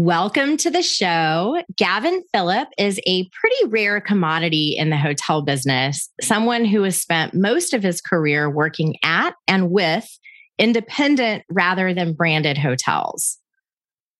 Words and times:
Welcome 0.00 0.58
to 0.58 0.70
the 0.70 0.84
show. 0.84 1.60
Gavin 1.76 2.22
Phillip 2.32 2.68
is 2.78 3.00
a 3.04 3.28
pretty 3.30 3.66
rare 3.66 4.00
commodity 4.00 4.76
in 4.78 4.90
the 4.90 4.96
hotel 4.96 5.42
business, 5.42 6.08
someone 6.20 6.64
who 6.64 6.84
has 6.84 6.96
spent 6.96 7.34
most 7.34 7.74
of 7.74 7.82
his 7.82 8.00
career 8.00 8.48
working 8.48 8.94
at 9.02 9.34
and 9.48 9.72
with 9.72 10.08
independent 10.56 11.42
rather 11.50 11.92
than 11.92 12.12
branded 12.12 12.56
hotels. 12.56 13.38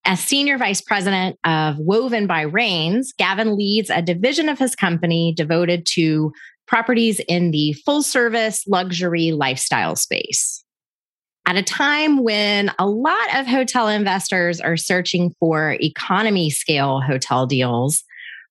As 0.05 0.19
senior 0.19 0.59
vice 0.59 0.81
president 0.81 1.39
of 1.45 1.77
Woven 1.79 2.27
by 2.27 2.41
Raines, 2.41 3.13
Gavin 3.17 3.57
leads 3.57 3.89
a 3.89 4.03
division 4.03 4.49
of 4.49 4.59
his 4.59 4.75
company 4.75 5.33
devoted 5.33 5.87
to 5.93 6.33
properties 6.67 7.21
in 7.29 7.53
the 7.53 7.75
full 7.85 8.03
service 8.03 8.67
luxury 8.67 9.31
lifestyle 9.31 9.95
space 9.95 10.65
at 11.47 11.57
a 11.57 11.63
time 11.63 12.23
when 12.23 12.71
a 12.79 12.87
lot 12.87 13.35
of 13.37 13.47
hotel 13.47 13.89
investors 13.89 14.61
are 14.61 14.77
searching 14.77 15.35
for 15.41 15.77
economy 15.81 16.51
scale 16.51 17.01
hotel 17.01 17.47
deals, 17.47 18.05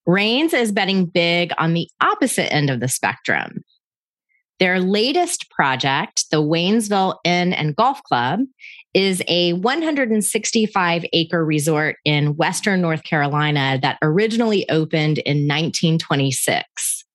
Raines 0.07 0.53
is 0.53 0.71
betting 0.71 1.05
big 1.05 1.51
on 1.57 1.73
the 1.73 1.89
opposite 2.01 2.51
end 2.51 2.69
of 2.69 2.79
the 2.79 2.87
spectrum. 2.87 3.63
Their 4.59 4.79
latest 4.79 5.51
project, 5.51 6.25
the 6.31 6.41
Waynesville 6.41 7.17
Inn 7.23 7.53
and 7.53 7.75
Golf 7.75 8.01
Club, 8.03 8.39
is 8.93 9.21
a 9.27 9.53
165 9.53 11.05
acre 11.13 11.45
resort 11.45 11.97
in 12.03 12.35
Western 12.35 12.81
North 12.81 13.03
Carolina 13.03 13.77
that 13.83 13.99
originally 14.01 14.67
opened 14.69 15.19
in 15.19 15.47
1926. 15.47 17.05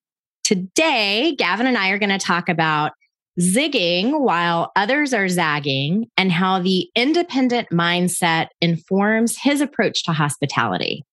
Today, 0.45 1.35
Gavin 1.37 1.67
and 1.67 1.77
I 1.77 1.91
are 1.91 1.99
going 1.99 2.11
to 2.11 2.19
talk 2.19 2.49
about 2.49 2.93
zigging 3.41 4.21
while 4.21 4.73
others 4.77 5.15
are 5.15 5.29
zagging, 5.29 6.07
and 6.17 6.31
how 6.31 6.61
the 6.61 6.89
independent 6.95 7.69
mindset 7.71 8.49
informs 8.61 9.37
his 9.39 9.61
approach 9.61 10.05
to 10.05 10.13
hospitality. 10.13 11.05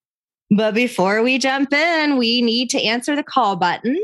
But 0.55 0.73
before 0.73 1.21
we 1.21 1.37
jump 1.37 1.71
in, 1.71 2.17
we 2.17 2.41
need 2.41 2.69
to 2.71 2.81
answer 2.81 3.15
the 3.15 3.23
call 3.23 3.55
button. 3.55 3.97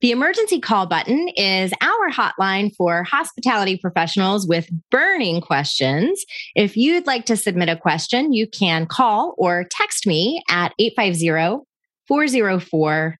The 0.00 0.10
emergency 0.10 0.60
call 0.60 0.86
button 0.86 1.28
is 1.30 1.72
our 1.80 2.10
hotline 2.10 2.74
for 2.76 3.04
hospitality 3.04 3.78
professionals 3.78 4.46
with 4.46 4.68
burning 4.90 5.40
questions. 5.40 6.24
If 6.54 6.76
you'd 6.76 7.06
like 7.06 7.24
to 7.26 7.38
submit 7.38 7.70
a 7.70 7.76
question, 7.76 8.32
you 8.34 8.46
can 8.46 8.84
call 8.84 9.34
or 9.38 9.64
text 9.70 10.06
me 10.06 10.42
at 10.50 10.74
850 10.78 11.64
404 12.06 13.16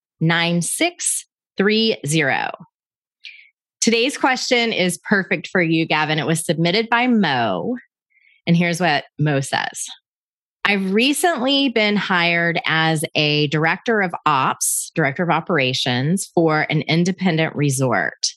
30. 1.57 1.97
Today's 3.81 4.17
question 4.17 4.73
is 4.73 4.99
perfect 5.09 5.49
for 5.49 5.63
you, 5.63 5.87
Gavin. 5.87 6.19
It 6.19 6.27
was 6.27 6.45
submitted 6.45 6.89
by 6.89 7.07
Mo. 7.07 7.77
And 8.47 8.57
here's 8.57 8.81
what 8.81 9.05
Mo 9.19 9.41
says 9.41 9.87
I've 10.65 10.93
recently 10.93 11.69
been 11.69 11.97
hired 11.97 12.59
as 12.65 13.05
a 13.15 13.49
director 13.49 14.01
of 14.01 14.15
ops, 14.25 14.91
director 14.95 15.23
of 15.23 15.29
operations 15.29 16.31
for 16.35 16.63
an 16.71 16.81
independent 16.83 17.55
resort. 17.55 18.29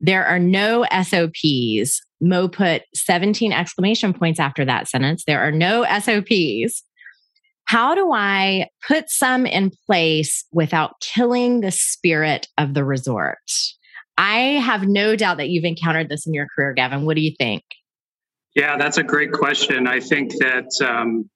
There 0.00 0.26
are 0.26 0.40
no 0.40 0.84
SOPs. 0.90 2.02
Mo 2.20 2.48
put 2.48 2.82
17 2.94 3.52
exclamation 3.52 4.12
points 4.12 4.40
after 4.40 4.64
that 4.64 4.88
sentence. 4.88 5.24
There 5.24 5.40
are 5.40 5.52
no 5.52 5.84
SOPs. 5.84 6.82
How 7.72 7.94
do 7.94 8.12
I 8.12 8.68
put 8.86 9.08
some 9.08 9.46
in 9.46 9.70
place 9.86 10.44
without 10.52 11.00
killing 11.00 11.62
the 11.62 11.70
spirit 11.70 12.46
of 12.58 12.74
the 12.74 12.84
resort? 12.84 13.38
I 14.18 14.40
have 14.60 14.86
no 14.86 15.16
doubt 15.16 15.38
that 15.38 15.48
you've 15.48 15.64
encountered 15.64 16.10
this 16.10 16.26
in 16.26 16.34
your 16.34 16.48
career, 16.54 16.74
Gavin. 16.74 17.06
What 17.06 17.16
do 17.16 17.22
you 17.22 17.34
think? 17.38 17.62
Yeah, 18.54 18.76
that's 18.76 18.98
a 18.98 19.02
great 19.02 19.32
question. 19.32 19.86
I 19.86 20.00
think 20.00 20.32
that 20.32 20.68
um, 20.86 21.30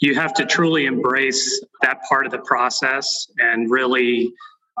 you 0.00 0.14
have 0.16 0.34
to 0.34 0.44
truly 0.44 0.84
embrace 0.84 1.64
that 1.80 2.02
part 2.06 2.26
of 2.26 2.32
the 2.32 2.40
process 2.40 3.28
and 3.38 3.70
really 3.70 4.30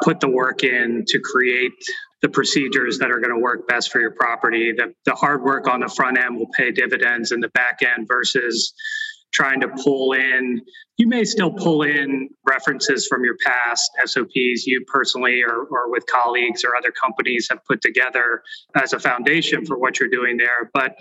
put 0.02 0.20
the 0.20 0.28
work 0.28 0.64
in 0.64 1.04
to 1.06 1.18
create 1.18 1.72
the 2.20 2.28
procedures 2.28 2.98
that 2.98 3.10
are 3.10 3.20
going 3.20 3.34
to 3.34 3.40
work 3.40 3.66
best 3.66 3.90
for 3.90 4.02
your 4.02 4.10
property. 4.10 4.72
The, 4.72 4.92
the 5.06 5.14
hard 5.14 5.42
work 5.42 5.66
on 5.66 5.80
the 5.80 5.88
front 5.88 6.18
end 6.18 6.36
will 6.36 6.50
pay 6.54 6.70
dividends 6.72 7.32
in 7.32 7.40
the 7.40 7.48
back 7.48 7.78
end 7.80 8.06
versus 8.06 8.74
trying 9.32 9.60
to 9.60 9.68
pull 9.68 10.12
in. 10.12 10.60
You 10.96 11.06
may 11.08 11.24
still 11.24 11.50
pull 11.50 11.82
in 11.82 12.28
references 12.46 13.06
from 13.06 13.24
your 13.24 13.36
past 13.44 13.90
SOPs 14.04 14.66
you 14.66 14.84
personally 14.86 15.42
or, 15.42 15.64
or 15.70 15.90
with 15.90 16.04
colleagues 16.06 16.64
or 16.64 16.76
other 16.76 16.92
companies 16.92 17.48
have 17.50 17.64
put 17.64 17.80
together 17.80 18.42
as 18.74 18.92
a 18.92 18.98
foundation 18.98 19.64
for 19.64 19.78
what 19.78 19.98
you're 19.98 20.10
doing 20.10 20.36
there. 20.36 20.70
But 20.74 20.96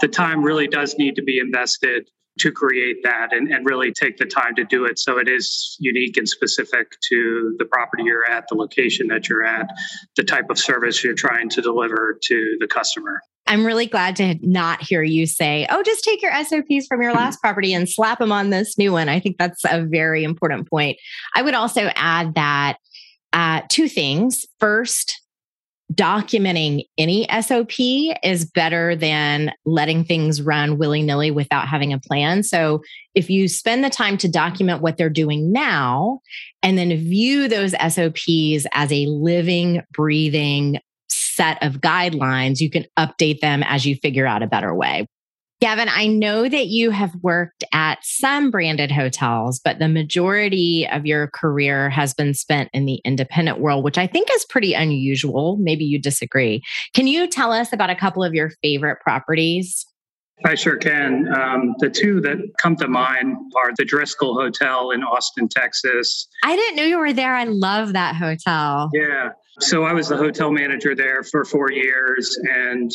the 0.00 0.08
time 0.08 0.42
really 0.42 0.66
does 0.66 0.96
need 0.98 1.16
to 1.16 1.22
be 1.22 1.38
invested 1.38 2.08
to 2.38 2.50
create 2.50 2.96
that 3.04 3.32
and, 3.32 3.52
and 3.52 3.64
really 3.64 3.92
take 3.92 4.16
the 4.16 4.24
time 4.24 4.54
to 4.56 4.64
do 4.64 4.84
it 4.84 4.98
so 4.98 5.18
it 5.18 5.28
is 5.28 5.76
unique 5.78 6.16
and 6.16 6.28
specific 6.28 6.90
to 7.08 7.54
the 7.58 7.64
property 7.64 8.02
you're 8.02 8.28
at, 8.28 8.44
the 8.48 8.56
location 8.56 9.06
that 9.06 9.28
you're 9.28 9.44
at, 9.44 9.68
the 10.16 10.24
type 10.24 10.50
of 10.50 10.58
service 10.58 11.04
you're 11.04 11.14
trying 11.14 11.48
to 11.48 11.62
deliver 11.62 12.18
to 12.20 12.56
the 12.58 12.66
customer. 12.66 13.20
I'm 13.46 13.66
really 13.66 13.86
glad 13.86 14.16
to 14.16 14.36
not 14.40 14.82
hear 14.82 15.02
you 15.02 15.26
say, 15.26 15.66
oh, 15.70 15.82
just 15.82 16.04
take 16.04 16.22
your 16.22 16.32
SOPs 16.32 16.86
from 16.86 17.02
your 17.02 17.12
mm-hmm. 17.12 17.18
last 17.18 17.40
property 17.40 17.74
and 17.74 17.88
slap 17.88 18.18
them 18.18 18.32
on 18.32 18.50
this 18.50 18.78
new 18.78 18.92
one. 18.92 19.08
I 19.08 19.20
think 19.20 19.36
that's 19.38 19.62
a 19.64 19.84
very 19.84 20.24
important 20.24 20.68
point. 20.68 20.98
I 21.34 21.42
would 21.42 21.54
also 21.54 21.90
add 21.94 22.34
that 22.34 22.78
uh, 23.32 23.62
two 23.68 23.88
things. 23.88 24.46
First, 24.60 25.20
documenting 25.92 26.84
any 26.96 27.26
SOP 27.42 27.74
is 28.22 28.46
better 28.46 28.96
than 28.96 29.52
letting 29.66 30.04
things 30.04 30.40
run 30.40 30.78
willy 30.78 31.02
nilly 31.02 31.30
without 31.30 31.68
having 31.68 31.92
a 31.92 32.00
plan. 32.00 32.42
So, 32.42 32.82
if 33.14 33.28
you 33.28 33.48
spend 33.48 33.84
the 33.84 33.90
time 33.90 34.16
to 34.18 34.28
document 34.28 34.80
what 34.80 34.96
they're 34.96 35.10
doing 35.10 35.52
now 35.52 36.20
and 36.62 36.78
then 36.78 36.96
view 36.96 37.48
those 37.48 37.72
SOPs 37.72 38.66
as 38.72 38.90
a 38.90 39.06
living, 39.06 39.82
breathing 39.92 40.78
set 41.34 41.62
of 41.62 41.80
guidelines, 41.80 42.60
you 42.60 42.70
can 42.70 42.84
update 42.98 43.40
them 43.40 43.62
as 43.64 43.84
you 43.84 43.96
figure 43.96 44.26
out 44.26 44.42
a 44.42 44.46
better 44.46 44.74
way. 44.74 45.06
Gavin, 45.60 45.88
I 45.88 46.08
know 46.08 46.48
that 46.48 46.66
you 46.66 46.90
have 46.90 47.14
worked 47.22 47.64
at 47.72 47.98
some 48.02 48.50
branded 48.50 48.90
hotels, 48.90 49.60
but 49.64 49.78
the 49.78 49.88
majority 49.88 50.86
of 50.90 51.06
your 51.06 51.28
career 51.28 51.88
has 51.88 52.12
been 52.12 52.34
spent 52.34 52.68
in 52.74 52.84
the 52.84 53.00
independent 53.04 53.60
world, 53.60 53.82
which 53.82 53.96
I 53.96 54.06
think 54.06 54.28
is 54.32 54.44
pretty 54.44 54.74
unusual. 54.74 55.56
Maybe 55.58 55.84
you 55.84 55.98
disagree. 55.98 56.62
Can 56.92 57.06
you 57.06 57.26
tell 57.26 57.52
us 57.52 57.72
about 57.72 57.88
a 57.88 57.94
couple 57.94 58.22
of 58.22 58.34
your 58.34 58.50
favorite 58.62 59.00
properties? 59.00 59.86
I 60.44 60.56
sure 60.56 60.76
can. 60.76 61.32
Um, 61.32 61.74
the 61.78 61.88
two 61.88 62.20
that 62.22 62.38
come 62.60 62.76
to 62.76 62.88
mind 62.88 63.36
are 63.56 63.72
the 63.76 63.84
Driskill 63.84 64.34
Hotel 64.34 64.90
in 64.90 65.02
Austin, 65.02 65.48
Texas. 65.48 66.26
I 66.42 66.56
didn't 66.56 66.76
know 66.76 66.82
you 66.82 66.98
were 66.98 67.12
there. 67.12 67.34
I 67.34 67.44
love 67.44 67.92
that 67.92 68.16
hotel. 68.16 68.90
Yeah. 68.92 69.30
So 69.60 69.84
I 69.84 69.92
was 69.92 70.08
the 70.08 70.16
hotel 70.16 70.50
manager 70.50 70.94
there 70.94 71.22
for 71.22 71.44
four 71.44 71.70
years. 71.70 72.36
And, 72.50 72.90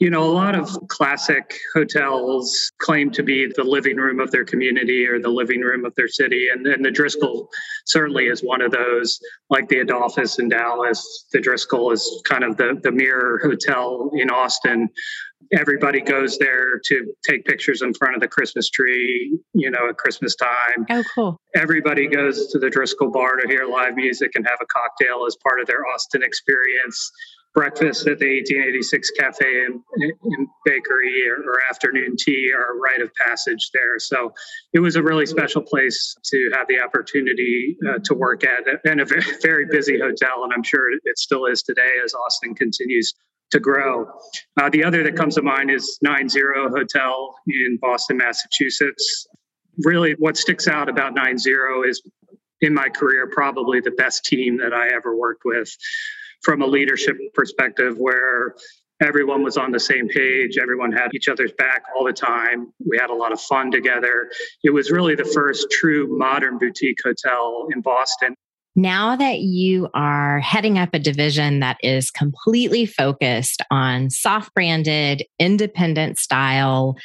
you 0.00 0.10
know, 0.10 0.24
a 0.24 0.32
lot 0.32 0.56
of 0.56 0.68
classic 0.88 1.56
hotels 1.72 2.72
claim 2.80 3.12
to 3.12 3.22
be 3.22 3.46
the 3.56 3.64
living 3.64 3.96
room 3.96 4.18
of 4.18 4.32
their 4.32 4.44
community 4.44 5.06
or 5.06 5.20
the 5.20 5.30
living 5.30 5.60
room 5.60 5.84
of 5.84 5.94
their 5.94 6.08
city. 6.08 6.48
And, 6.52 6.66
and 6.66 6.84
the 6.84 6.90
Driskill 6.90 7.46
certainly 7.86 8.24
is 8.26 8.40
one 8.40 8.60
of 8.60 8.72
those, 8.72 9.20
like 9.48 9.68
the 9.68 9.78
Adolphus 9.78 10.40
in 10.40 10.48
Dallas. 10.48 11.26
The 11.32 11.38
Driskill 11.38 11.92
is 11.92 12.22
kind 12.28 12.42
of 12.42 12.56
the, 12.56 12.78
the 12.82 12.90
mirror 12.90 13.40
hotel 13.42 14.10
in 14.14 14.28
Austin 14.28 14.88
everybody 15.52 16.00
goes 16.00 16.38
there 16.38 16.80
to 16.84 17.14
take 17.28 17.44
pictures 17.44 17.82
in 17.82 17.94
front 17.94 18.14
of 18.14 18.20
the 18.20 18.28
Christmas 18.28 18.68
tree, 18.68 19.38
you 19.52 19.70
know, 19.70 19.88
at 19.88 19.96
Christmas 19.96 20.34
time. 20.34 20.86
Oh, 20.90 21.02
cool. 21.14 21.40
Everybody 21.54 22.08
goes 22.08 22.48
to 22.48 22.58
the 22.58 22.68
Driskill 22.68 23.12
Bar 23.12 23.36
to 23.36 23.48
hear 23.48 23.66
live 23.66 23.94
music 23.94 24.32
and 24.34 24.46
have 24.46 24.58
a 24.60 24.66
cocktail 24.66 25.24
as 25.26 25.36
part 25.46 25.60
of 25.60 25.66
their 25.66 25.86
Austin 25.86 26.22
experience. 26.22 27.10
Breakfast 27.54 28.06
at 28.06 28.18
the 28.18 28.26
1886 28.26 29.12
Cafe 29.12 29.64
and, 29.64 29.80
and 29.94 30.48
Bakery 30.66 31.22
or, 31.26 31.36
or, 31.36 31.58
afternoon 31.70 32.14
tea 32.18 32.52
are 32.54 32.76
a 32.76 32.78
rite 32.78 33.00
of 33.00 33.10
passage 33.14 33.70
there. 33.72 33.98
So 33.98 34.34
it 34.74 34.80
was 34.80 34.96
a 34.96 35.02
really 35.02 35.24
special 35.24 35.62
place 35.62 36.16
to 36.32 36.50
have 36.52 36.66
the 36.68 36.80
opportunity 36.80 37.78
uh, 37.88 37.98
to 38.04 38.12
work 38.12 38.44
at 38.44 38.66
and 38.84 39.00
a 39.00 39.06
very, 39.06 39.24
very 39.42 39.64
busy 39.64 39.98
hotel. 39.98 40.44
And 40.44 40.52
I'm 40.52 40.62
sure 40.62 40.92
it 40.92 41.18
still 41.18 41.46
is 41.46 41.62
today 41.62 41.92
as 42.04 42.12
Austin 42.12 42.54
continues 42.54 43.14
to 43.50 43.60
grow. 43.60 44.06
Uh, 44.60 44.68
the 44.70 44.84
other 44.84 45.02
that 45.02 45.16
comes 45.16 45.36
to 45.36 45.42
mind 45.42 45.70
is 45.70 45.98
Nine 46.02 46.28
Zero 46.28 46.68
Hotel 46.68 47.34
in 47.46 47.78
Boston, 47.80 48.16
Massachusetts. 48.16 49.26
really 49.84 50.12
what 50.18 50.36
sticks 50.36 50.68
out 50.68 50.88
about 50.88 51.14
9 51.14 51.38
0 51.38 51.82
is 51.84 52.02
in 52.62 52.72
my 52.72 52.88
career, 52.88 53.28
probably 53.30 53.80
the 53.80 53.90
best 53.92 54.24
team 54.24 54.56
that 54.58 54.72
I 54.72 54.88
ever 54.88 55.16
worked 55.16 55.42
with 55.44 55.70
from 56.42 56.62
a 56.62 56.66
leadership 56.66 57.16
perspective, 57.34 57.98
where 57.98 58.54
everyone 59.02 59.42
was 59.42 59.56
on 59.56 59.72
the 59.72 59.80
same 59.80 60.08
page, 60.08 60.56
everyone 60.58 60.92
had 60.92 61.08
each 61.14 61.28
other's 61.28 61.52
back 61.52 61.82
all 61.94 62.04
the 62.04 62.12
time. 62.12 62.72
We 62.88 62.96
had 62.98 63.10
a 63.10 63.14
lot 63.14 63.32
of 63.32 63.40
fun 63.40 63.70
together. 63.70 64.30
It 64.64 64.70
was 64.70 64.90
really 64.90 65.14
the 65.14 65.24
first 65.24 65.70
true 65.70 66.06
modern 66.16 66.58
boutique 66.58 66.98
hotel 67.04 67.68
in 67.74 67.82
Boston. 67.82 68.34
Now 68.78 69.16
that 69.16 69.40
you 69.40 69.88
are 69.94 70.38
heading 70.40 70.78
up 70.78 70.90
a 70.92 70.98
division 70.98 71.60
that 71.60 71.78
is 71.82 72.10
completely 72.10 72.84
focused 72.84 73.62
on 73.70 74.10
soft 74.10 74.52
branded, 74.54 75.24
independent 75.38 76.18
style, 76.18 76.96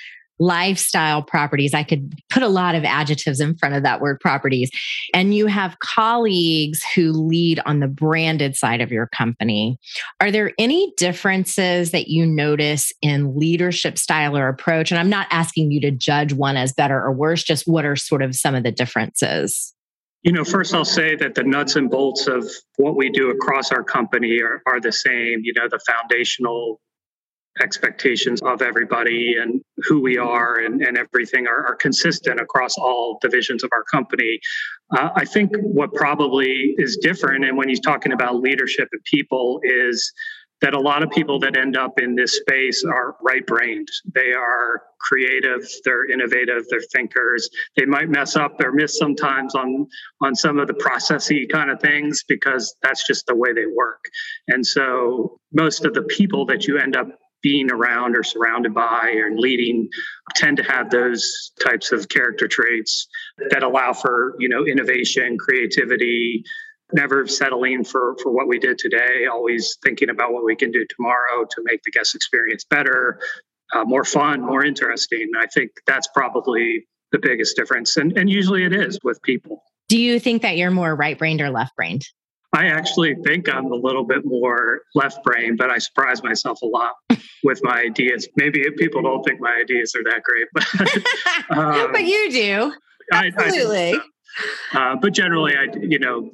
lifestyle 0.42 1.22
properties. 1.22 1.74
I 1.74 1.84
could 1.84 2.14
put 2.30 2.42
a 2.42 2.50
lot 2.50 2.74
of 2.74 2.84
adjectives 2.84 3.40
in 3.40 3.56
front 3.56 3.76
of 3.76 3.84
that 3.84 4.02
word 4.02 4.20
properties. 4.20 4.72
And 5.14 5.36
you 5.36 5.46
have 5.46 5.80
colleagues 5.80 6.84
who 6.96 7.12
lead 7.12 7.62
on 7.66 7.80
the 7.80 7.88
branded 7.88 8.56
side 8.56 8.82
of 8.82 8.92
your 8.92 9.08
company. 9.08 9.78
Are 10.20 10.32
there 10.32 10.52
any 10.58 10.94
differences 10.98 11.92
that 11.92 12.08
you 12.08 12.26
notice 12.26 12.92
in 13.04 13.38
leadership 13.38 14.00
style 14.00 14.36
or 14.36 14.48
approach? 14.48 14.92
And 14.92 15.00
I'm 15.00 15.12
not 15.12 15.28
asking 15.30 15.72
you 15.72 15.80
to 15.82 15.92
judge 15.92 16.34
one 16.34 16.58
as 16.58 16.74
better 16.74 17.00
or 17.00 17.14
worse, 17.14 17.44
just 17.44 17.68
what 17.68 17.86
are 17.86 17.96
sort 17.96 18.24
of 18.24 18.36
some 18.36 18.56
of 18.56 18.64
the 18.64 18.72
differences? 18.72 19.76
You 20.24 20.32
know, 20.32 20.44
first 20.44 20.76
I'll 20.76 20.86
say 20.86 21.16
that 21.16 21.34
the 21.34 21.44
nuts 21.44 21.76
and 21.76 21.90
bolts 21.90 22.28
of 22.28 22.50
what 22.78 22.96
we 22.96 23.10
do 23.10 23.32
across 23.32 23.72
our 23.72 23.84
company 23.84 24.40
are, 24.42 24.62
are 24.68 24.80
the 24.80 24.92
same. 24.92 25.42
You 25.44 25.54
know, 25.56 25.68
the 25.68 25.80
foundational 25.80 26.80
expectations 27.62 28.42
of 28.44 28.62
everybody 28.62 29.36
and 29.40 29.62
who 29.78 30.00
we 30.02 30.18
are 30.18 30.60
and, 30.60 30.82
and 30.82 30.98
everything 30.98 31.48
are, 31.48 31.68
are 31.68 31.76
consistent 31.76 32.40
across 32.40 32.78
all 32.78 33.18
divisions 33.22 33.64
of 33.64 33.70
our 33.74 33.84
company. 33.84 34.40
Uh, 34.96 35.10
I 35.16 35.26
think 35.26 35.52
what 35.58 35.94
probably 35.94 36.76
is 36.78 36.98
different, 37.02 37.44
and 37.44 37.58
when 37.58 37.68
he's 37.68 37.82
talking 37.82 38.14
about 38.14 38.36
leadership 38.36 38.88
and 38.92 39.02
people, 39.04 39.60
is 39.64 40.14
that 40.62 40.74
a 40.74 40.80
lot 40.80 41.04
of 41.04 41.10
people 41.10 41.40
that 41.40 41.58
end 41.58 41.76
up 41.76 42.00
in 42.00 42.16
this 42.16 42.38
space 42.38 42.84
are 42.86 43.16
right 43.22 43.46
brained. 43.46 43.88
They 44.14 44.32
are 44.34 44.84
creative, 45.00 45.68
they're 45.84 46.10
innovative, 46.10 46.64
they're 46.70 46.82
thinkers. 46.94 47.50
They 47.76 47.86
might 47.86 48.10
mess 48.10 48.36
up 48.36 48.62
or 48.62 48.72
miss 48.72 48.98
sometimes 48.98 49.56
on 49.56 49.88
on 50.22 50.36
some 50.36 50.60
of 50.60 50.68
the 50.68 50.74
processy 50.74 51.50
kind 51.52 51.72
of 51.72 51.82
things 51.82 52.24
because 52.28 52.76
that's 52.84 53.06
just 53.08 53.26
the 53.26 53.36
way 53.36 53.54
they 53.54 53.66
work. 53.66 54.04
And 54.48 54.66
so 54.66 55.40
most 55.52 55.86
of 55.86 55.94
the 55.94 56.04
people 56.04 56.46
that 56.48 56.68
you 56.68 56.78
end 56.78 56.96
up 56.96 57.08
being 57.42 57.72
around 57.72 58.16
or 58.16 58.24
surrounded 58.24 58.74
by 58.74 59.14
or 59.16 59.32
leading 59.36 59.90
tend 60.36 60.58
to 60.58 60.64
have 60.64 60.90
those 60.90 61.52
types 61.64 61.92
of 61.92 62.08
character 62.08 62.48
traits 62.48 63.08
that 63.50 63.64
allow 63.64 63.94
for 63.94 64.36
you 64.40 64.48
know 64.48 64.66
innovation 64.66 65.38
creativity 65.40 66.44
never 66.94 67.28
settling 67.28 67.84
for 67.84 68.16
for 68.22 68.32
what 68.32 68.48
we 68.48 68.60
did 68.60 68.78
today 68.78 69.26
always 69.32 69.78
thinking 69.84 70.10
about 70.10 70.34
what 70.34 70.44
we 70.44 70.56
can 70.56 70.72
do 70.72 70.86
tomorrow 70.96 71.46
to 71.50 71.62
make 71.64 71.82
the 71.84 71.92
guest 71.92 72.16
experience 72.16 72.64
better 72.66 73.20
uh, 73.74 73.84
more 73.84 74.04
fun 74.04 74.42
more 74.42 74.64
interesting 74.64 75.30
i 75.40 75.46
think 75.48 75.72
that's 75.88 76.08
probably 76.14 76.86
the 77.12 77.20
biggest 77.20 77.56
difference 77.56 77.98
and 77.98 78.18
and 78.18 78.30
usually 78.30 78.64
it 78.64 78.74
is 78.74 79.00
with 79.04 79.22
people 79.24 79.64
do 79.90 79.98
you 79.98 80.20
think 80.20 80.42
that 80.42 80.58
you're 80.58 80.72
more 80.72 80.96
right 80.96 81.18
brained 81.18 81.42
or 81.42 81.50
left 81.50 81.76
brained 81.76 82.04
I 82.54 82.68
actually 82.68 83.16
think 83.24 83.48
I'm 83.54 83.72
a 83.72 83.76
little 83.76 84.04
bit 84.04 84.26
more 84.26 84.82
left 84.94 85.24
brain, 85.24 85.56
but 85.56 85.70
I 85.70 85.78
surprise 85.78 86.22
myself 86.22 86.62
a 86.62 86.66
lot 86.66 86.96
with 87.44 87.62
my 87.64 87.80
ideas. 87.80 88.28
Maybe 88.36 88.62
people 88.78 89.02
don't 89.02 89.24
think 89.24 89.40
my 89.40 89.56
ideas 89.62 89.96
are 89.96 90.04
that 90.04 90.22
great, 90.24 90.48
but 90.54 91.58
um, 91.58 91.92
but 91.94 92.04
you 92.04 92.30
do. 92.30 92.74
Absolutely. 93.14 93.94
I, 93.94 94.00
I 94.74 94.92
uh, 94.92 94.96
but 94.96 95.14
generally, 95.14 95.56
I 95.56 95.68
you 95.82 96.00
know 96.00 96.30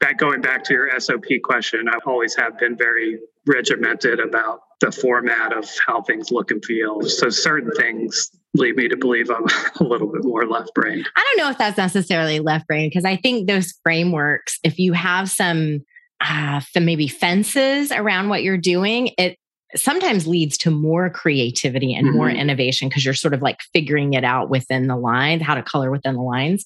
that 0.00 0.16
going 0.16 0.40
back 0.40 0.64
to 0.64 0.74
your 0.74 0.98
SOP 1.00 1.24
question, 1.42 1.88
I 1.88 1.98
always 2.06 2.36
have 2.36 2.58
been 2.58 2.76
very 2.76 3.18
regimented 3.46 4.20
about 4.20 4.60
the 4.80 4.92
format 4.92 5.52
of 5.52 5.68
how 5.84 6.02
things 6.02 6.30
look 6.30 6.50
and 6.50 6.64
feel. 6.64 7.02
So 7.02 7.30
certain 7.30 7.72
things 7.72 8.30
lead 8.54 8.76
me 8.76 8.88
to 8.88 8.96
believe 8.96 9.30
I'm 9.30 9.44
a 9.80 9.84
little 9.84 10.10
bit 10.12 10.24
more 10.24 10.46
left 10.46 10.72
brained. 10.74 11.08
I 11.16 11.24
don't 11.24 11.44
know 11.44 11.50
if 11.50 11.58
that's 11.58 11.76
necessarily 11.78 12.40
left 12.40 12.66
brain 12.66 12.88
because 12.88 13.04
I 13.04 13.16
think 13.16 13.48
those 13.48 13.74
frameworks, 13.82 14.58
if 14.62 14.78
you 14.78 14.92
have 14.92 15.30
some 15.30 15.80
uh, 16.20 16.60
maybe 16.80 17.08
fences 17.08 17.92
around 17.92 18.28
what 18.28 18.42
you're 18.42 18.58
doing, 18.58 19.10
it 19.18 19.38
sometimes 19.76 20.26
leads 20.26 20.56
to 20.58 20.70
more 20.70 21.10
creativity 21.10 21.94
and 21.94 22.06
mm-hmm. 22.06 22.16
more 22.16 22.30
innovation 22.30 22.88
because 22.88 23.04
you're 23.04 23.14
sort 23.14 23.34
of 23.34 23.42
like 23.42 23.58
figuring 23.72 24.14
it 24.14 24.24
out 24.24 24.48
within 24.48 24.86
the 24.86 24.96
lines, 24.96 25.42
how 25.42 25.54
to 25.54 25.62
color 25.62 25.90
within 25.90 26.14
the 26.14 26.22
lines. 26.22 26.64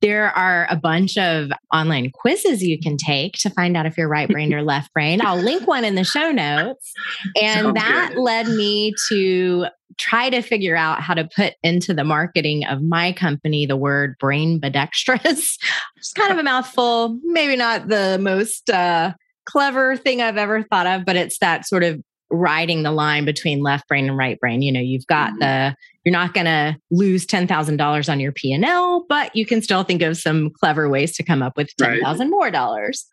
There 0.00 0.30
are 0.30 0.66
a 0.70 0.76
bunch 0.76 1.18
of 1.18 1.50
online 1.72 2.10
quizzes 2.12 2.62
you 2.62 2.78
can 2.78 2.96
take 2.96 3.34
to 3.34 3.50
find 3.50 3.76
out 3.76 3.86
if 3.86 3.98
you're 3.98 4.08
right 4.08 4.28
brain 4.28 4.54
or 4.54 4.62
left 4.64 4.92
brain. 4.92 5.20
I'll 5.24 5.40
link 5.40 5.66
one 5.66 5.84
in 5.84 5.96
the 5.96 6.04
show 6.04 6.30
notes. 6.30 6.92
And 7.40 7.76
that 7.76 8.12
good. 8.14 8.20
led 8.20 8.48
me 8.48 8.94
to 9.08 9.66
try 9.98 10.30
to 10.30 10.42
figure 10.42 10.76
out 10.76 11.00
how 11.00 11.14
to 11.14 11.28
put 11.36 11.54
into 11.62 11.94
the 11.94 12.04
marketing 12.04 12.64
of 12.66 12.82
my 12.82 13.12
company 13.12 13.66
the 13.66 13.76
word 13.76 14.16
brain 14.18 14.60
bedextrous. 14.60 15.58
it's 15.96 16.12
kind 16.14 16.32
of 16.32 16.38
a 16.38 16.42
mouthful, 16.42 17.18
maybe 17.24 17.56
not 17.56 17.88
the 17.88 18.18
most 18.20 18.70
uh, 18.70 19.12
clever 19.44 19.96
thing 19.96 20.20
I've 20.20 20.36
ever 20.36 20.62
thought 20.62 20.86
of, 20.86 21.04
but 21.04 21.16
it's 21.16 21.38
that 21.38 21.66
sort 21.66 21.84
of 21.84 22.02
riding 22.30 22.82
the 22.82 22.92
line 22.92 23.24
between 23.24 23.62
left 23.62 23.86
brain 23.88 24.08
and 24.08 24.16
right 24.16 24.38
brain. 24.38 24.62
You 24.62 24.72
know, 24.72 24.80
you've 24.80 25.06
got 25.06 25.30
mm-hmm. 25.30 25.40
the 25.40 25.76
you're 26.04 26.12
not 26.12 26.34
going 26.34 26.46
to 26.46 26.76
lose 26.90 27.26
$10,000 27.26 28.12
on 28.12 28.20
your 28.20 28.32
P&L, 28.32 29.06
but 29.08 29.34
you 29.34 29.46
can 29.46 29.62
still 29.62 29.84
think 29.84 30.02
of 30.02 30.18
some 30.18 30.50
clever 30.50 30.88
ways 30.88 31.16
to 31.16 31.22
come 31.22 31.42
up 31.42 31.56
with 31.56 31.70
10,000 31.78 32.04
right. 32.04 32.30
more 32.30 32.50
dollars. 32.50 33.06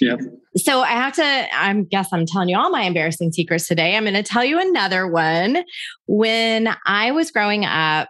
Yep. 0.00 0.20
So 0.56 0.82
I 0.82 0.90
have 0.90 1.14
to, 1.14 1.24
I 1.24 1.74
guess 1.90 2.08
I'm 2.12 2.26
telling 2.26 2.48
you 2.48 2.58
all 2.58 2.70
my 2.70 2.82
embarrassing 2.82 3.32
secrets 3.32 3.66
today. 3.66 3.96
I'm 3.96 4.04
going 4.04 4.14
to 4.14 4.22
tell 4.22 4.44
you 4.44 4.60
another 4.60 5.08
one. 5.08 5.64
When 6.06 6.68
I 6.86 7.12
was 7.12 7.30
growing 7.30 7.64
up, 7.64 8.08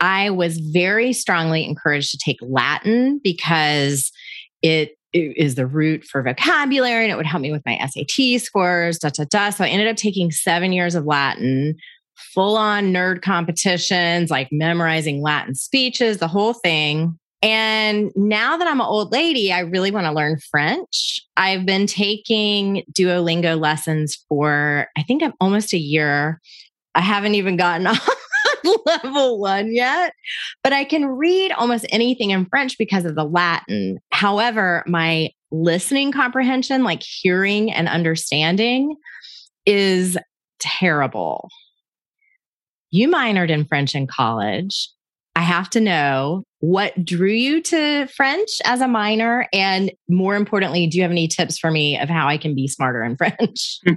I 0.00 0.30
was 0.30 0.58
very 0.58 1.12
strongly 1.12 1.64
encouraged 1.64 2.12
to 2.12 2.18
take 2.24 2.38
Latin 2.40 3.20
because 3.22 4.12
it 4.62 4.95
is 5.16 5.54
the 5.54 5.66
root 5.66 6.04
for 6.04 6.22
vocabulary 6.22 7.04
and 7.04 7.12
it 7.12 7.16
would 7.16 7.26
help 7.26 7.40
me 7.40 7.52
with 7.52 7.62
my 7.66 7.78
SAT 7.78 8.40
scores, 8.40 8.98
da, 8.98 9.10
da, 9.10 9.24
da. 9.28 9.50
So 9.50 9.64
I 9.64 9.68
ended 9.68 9.88
up 9.88 9.96
taking 9.96 10.30
seven 10.30 10.72
years 10.72 10.94
of 10.94 11.04
Latin, 11.04 11.76
full 12.16 12.56
on 12.56 12.92
nerd 12.92 13.22
competitions, 13.22 14.30
like 14.30 14.48
memorizing 14.52 15.22
Latin 15.22 15.54
speeches, 15.54 16.18
the 16.18 16.28
whole 16.28 16.52
thing. 16.52 17.18
And 17.42 18.10
now 18.16 18.56
that 18.56 18.66
I'm 18.66 18.80
an 18.80 18.86
old 18.86 19.12
lady, 19.12 19.52
I 19.52 19.60
really 19.60 19.90
want 19.90 20.06
to 20.06 20.12
learn 20.12 20.38
French. 20.50 21.20
I've 21.36 21.66
been 21.66 21.86
taking 21.86 22.82
Duolingo 22.92 23.60
lessons 23.60 24.24
for, 24.28 24.88
I 24.96 25.02
think, 25.02 25.22
I'm 25.22 25.34
almost 25.40 25.72
a 25.72 25.78
year. 25.78 26.40
I 26.94 27.02
haven't 27.02 27.34
even 27.34 27.56
gotten 27.56 27.86
off 27.86 28.08
level 28.86 29.38
one 29.38 29.74
yet, 29.74 30.12
but 30.62 30.72
I 30.72 30.84
can 30.84 31.06
read 31.06 31.52
almost 31.52 31.86
anything 31.90 32.30
in 32.30 32.46
French 32.46 32.78
because 32.78 33.04
of 33.04 33.14
the 33.14 33.24
Latin. 33.24 33.98
However, 34.16 34.82
my 34.86 35.28
listening 35.50 36.10
comprehension, 36.10 36.84
like 36.84 37.02
hearing 37.02 37.70
and 37.70 37.86
understanding, 37.86 38.96
is 39.66 40.16
terrible. 40.58 41.50
You 42.90 43.10
minored 43.10 43.50
in 43.50 43.66
French 43.66 43.94
in 43.94 44.06
college. 44.06 44.88
I 45.34 45.42
have 45.42 45.68
to 45.70 45.80
know 45.80 46.44
what 46.60 47.04
drew 47.04 47.28
you 47.28 47.60
to 47.64 48.06
French 48.06 48.48
as 48.64 48.80
a 48.80 48.88
minor? 48.88 49.48
And 49.52 49.92
more 50.08 50.34
importantly, 50.34 50.86
do 50.86 50.96
you 50.96 51.02
have 51.02 51.10
any 51.10 51.28
tips 51.28 51.58
for 51.58 51.70
me 51.70 51.98
of 51.98 52.08
how 52.08 52.26
I 52.26 52.38
can 52.38 52.54
be 52.54 52.68
smarter 52.68 53.04
in 53.04 53.16
French? 53.16 53.80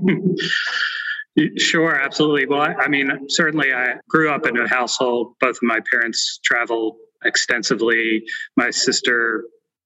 Sure, 1.55 1.95
absolutely. 1.95 2.47
Well, 2.47 2.59
I, 2.59 2.73
I, 2.73 2.88
mean, 2.89 3.11
certainly 3.29 3.71
I 3.71 3.93
grew 4.09 4.29
up 4.29 4.45
in 4.45 4.57
a 4.57 4.67
household, 4.67 5.35
both 5.39 5.55
of 5.55 5.63
my 5.63 5.79
parents 5.89 6.38
traveled 6.43 6.97
extensively. 7.23 8.23
My 8.57 8.71
sister 8.71 9.45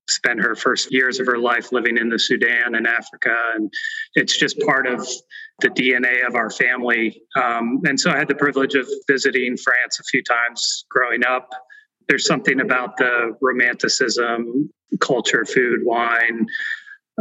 spent 0.09 0.41
her 0.41 0.55
first 0.55 0.91
years 0.91 1.19
of 1.19 1.27
her 1.27 1.37
life 1.37 1.71
living 1.71 1.97
in 1.97 2.09
the 2.09 2.19
Sudan 2.19 2.75
and 2.75 2.87
Africa, 2.87 3.35
and 3.55 3.71
it's 4.15 4.37
just 4.37 4.59
part 4.61 4.87
of 4.87 5.07
the 5.61 5.69
DNA 5.69 6.25
of 6.27 6.35
our 6.35 6.49
family. 6.49 7.21
Um, 7.35 7.81
and 7.85 7.99
so 7.99 8.11
I 8.11 8.17
had 8.17 8.27
the 8.27 8.35
privilege 8.35 8.75
of 8.75 8.87
visiting 9.07 9.55
France 9.57 9.99
a 9.99 10.03
few 10.03 10.23
times 10.23 10.85
growing 10.89 11.25
up. 11.25 11.49
There's 12.07 12.25
something 12.25 12.59
about 12.59 12.97
the 12.97 13.37
romanticism, 13.41 14.69
culture, 14.99 15.45
food, 15.45 15.79
wine, 15.83 16.47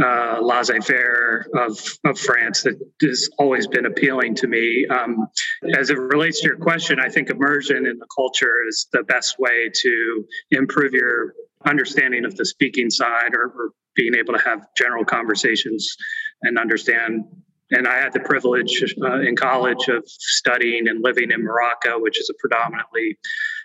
uh, 0.02 0.38
laissez-faire 0.40 1.46
of, 1.54 1.78
of 2.04 2.18
France 2.18 2.62
that 2.62 2.78
has 3.02 3.28
always 3.38 3.66
been 3.66 3.86
appealing 3.86 4.34
to 4.34 4.46
me. 4.46 4.86
Um, 4.88 5.28
as 5.76 5.90
it 5.90 5.98
relates 5.98 6.40
to 6.40 6.48
your 6.48 6.56
question, 6.56 6.98
I 6.98 7.10
think 7.10 7.28
immersion 7.28 7.86
in 7.86 7.98
the 7.98 8.06
culture 8.14 8.66
is 8.66 8.88
the 8.92 9.02
best 9.02 9.38
way 9.38 9.70
to 9.72 10.24
improve 10.50 10.94
your 10.94 11.34
understanding 11.64 12.24
of 12.24 12.36
the 12.36 12.44
speaking 12.44 12.90
side 12.90 13.34
or, 13.34 13.46
or 13.46 13.70
being 13.94 14.14
able 14.14 14.34
to 14.34 14.42
have 14.44 14.66
general 14.76 15.04
conversations 15.04 15.96
and 16.42 16.58
understand 16.58 17.24
and 17.72 17.88
I 17.88 17.96
had 17.98 18.12
the 18.12 18.20
privilege 18.20 18.84
uh, 19.02 19.20
in 19.20 19.34
college 19.34 19.88
of 19.88 20.04
studying 20.06 20.88
and 20.88 21.02
living 21.02 21.30
in 21.30 21.42
Morocco, 21.42 21.98
which 21.98 22.20
is 22.20 22.30
a 22.30 22.34
predominantly 22.38 23.18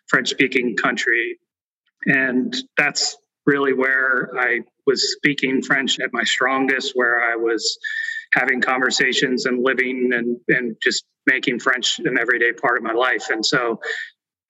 French 0.08 0.30
speaking 0.30 0.78
country. 0.78 1.38
And 2.06 2.56
that's 2.78 3.18
really 3.46 3.74
where 3.74 4.32
I 4.40 4.62
was 4.86 5.14
speaking 5.14 5.62
French 5.62 6.00
at 6.00 6.14
my 6.14 6.24
strongest, 6.24 6.94
where 6.96 7.22
I 7.22 7.36
was 7.36 7.78
having 8.34 8.62
conversations 8.62 9.46
and 9.46 9.64
living 9.64 10.12
and, 10.14 10.38
and 10.48 10.78
just 10.82 11.04
making 11.26 11.60
French 11.60 12.00
an 12.00 12.18
everyday 12.18 12.54
part 12.54 12.78
of 12.78 12.84
my 12.84 12.94
life. 12.94 13.30
And 13.30 13.46
so, 13.46 13.80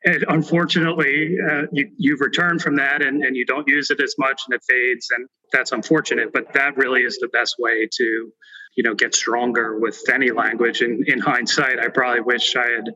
and 0.03 0.25
unfortunately, 0.29 1.37
uh, 1.39 1.63
you, 1.71 1.89
you've 1.97 2.21
returned 2.21 2.61
from 2.61 2.75
that 2.75 3.01
and, 3.01 3.23
and 3.23 3.35
you 3.35 3.45
don't 3.45 3.67
use 3.67 3.89
it 3.89 4.01
as 4.01 4.15
much 4.17 4.43
and 4.47 4.55
it 4.55 4.61
fades. 4.67 5.07
And 5.15 5.27
that's 5.51 5.71
unfortunate, 5.71 6.31
but 6.31 6.53
that 6.53 6.77
really 6.77 7.01
is 7.01 7.17
the 7.17 7.27
best 7.29 7.55
way 7.57 7.87
to, 7.91 8.03
you 8.75 8.83
know, 8.83 8.93
get 8.93 9.15
stronger 9.15 9.79
with 9.79 10.01
any 10.13 10.31
language. 10.31 10.81
And 10.81 11.07
in 11.07 11.19
hindsight, 11.19 11.79
I 11.79 11.87
probably 11.87 12.21
wish 12.21 12.55
I 12.55 12.69
had 12.69 12.93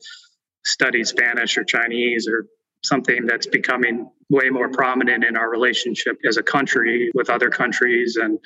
studied 0.63 1.07
Spanish 1.07 1.57
or 1.57 1.63
Chinese 1.63 2.27
or 2.27 2.45
something 2.83 3.25
that's 3.25 3.47
becoming 3.47 4.09
way 4.29 4.49
more 4.49 4.69
prominent 4.69 5.23
in 5.23 5.35
our 5.35 5.49
relationship 5.49 6.17
as 6.27 6.37
a 6.37 6.43
country 6.43 7.11
with 7.13 7.29
other 7.29 7.49
countries 7.49 8.15
and 8.15 8.39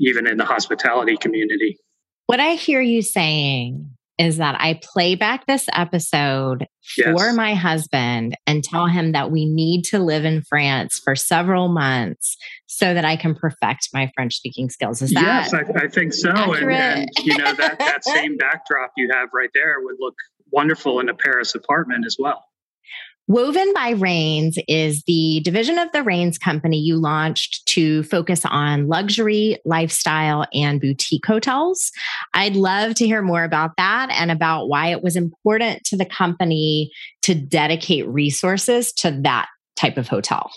even 0.00 0.26
in 0.26 0.36
the 0.36 0.44
hospitality 0.44 1.16
community. 1.16 1.78
What 2.26 2.40
I 2.40 2.54
hear 2.54 2.80
you 2.80 3.02
saying 3.02 3.90
is 4.22 4.36
that 4.36 4.54
I 4.60 4.78
play 4.80 5.16
back 5.16 5.46
this 5.46 5.66
episode 5.72 6.68
yes. 6.96 7.08
for 7.10 7.32
my 7.32 7.54
husband 7.54 8.36
and 8.46 8.62
tell 8.62 8.86
mm-hmm. 8.86 8.96
him 8.96 9.12
that 9.12 9.32
we 9.32 9.46
need 9.46 9.82
to 9.86 9.98
live 9.98 10.24
in 10.24 10.42
France 10.42 11.00
for 11.02 11.16
several 11.16 11.66
months 11.66 12.36
so 12.66 12.94
that 12.94 13.04
I 13.04 13.16
can 13.16 13.34
perfect 13.34 13.88
my 13.92 14.12
French 14.14 14.36
speaking 14.36 14.70
skills. 14.70 15.02
Is 15.02 15.10
that 15.10 15.50
Yes, 15.50 15.52
I, 15.52 15.84
I 15.84 15.88
think 15.88 16.14
so. 16.14 16.30
And, 16.30 16.70
and, 16.70 17.08
you 17.24 17.36
know, 17.36 17.52
that, 17.52 17.80
that 17.80 18.04
same 18.04 18.36
backdrop 18.36 18.92
you 18.96 19.08
have 19.12 19.30
right 19.34 19.50
there 19.54 19.80
would 19.80 19.96
look 19.98 20.14
wonderful 20.52 21.00
in 21.00 21.08
a 21.08 21.14
Paris 21.14 21.56
apartment 21.56 22.06
as 22.06 22.16
well. 22.16 22.44
Woven 23.28 23.72
by 23.72 23.90
Raines 23.90 24.58
is 24.66 25.04
the 25.06 25.40
division 25.44 25.78
of 25.78 25.90
the 25.92 26.02
Raines 26.02 26.38
company 26.38 26.78
you 26.78 26.96
launched 26.96 27.64
to 27.66 28.02
focus 28.02 28.44
on 28.44 28.88
luxury, 28.88 29.58
lifestyle, 29.64 30.44
and 30.52 30.80
boutique 30.80 31.24
hotels. 31.24 31.92
I'd 32.34 32.56
love 32.56 32.94
to 32.96 33.06
hear 33.06 33.22
more 33.22 33.44
about 33.44 33.72
that 33.76 34.10
and 34.10 34.30
about 34.32 34.68
why 34.68 34.88
it 34.88 35.02
was 35.02 35.14
important 35.14 35.84
to 35.84 35.96
the 35.96 36.04
company 36.04 36.90
to 37.22 37.34
dedicate 37.34 38.08
resources 38.08 38.92
to 38.94 39.12
that 39.22 39.46
type 39.76 39.96
of 39.96 40.08
hotel. 40.08 40.50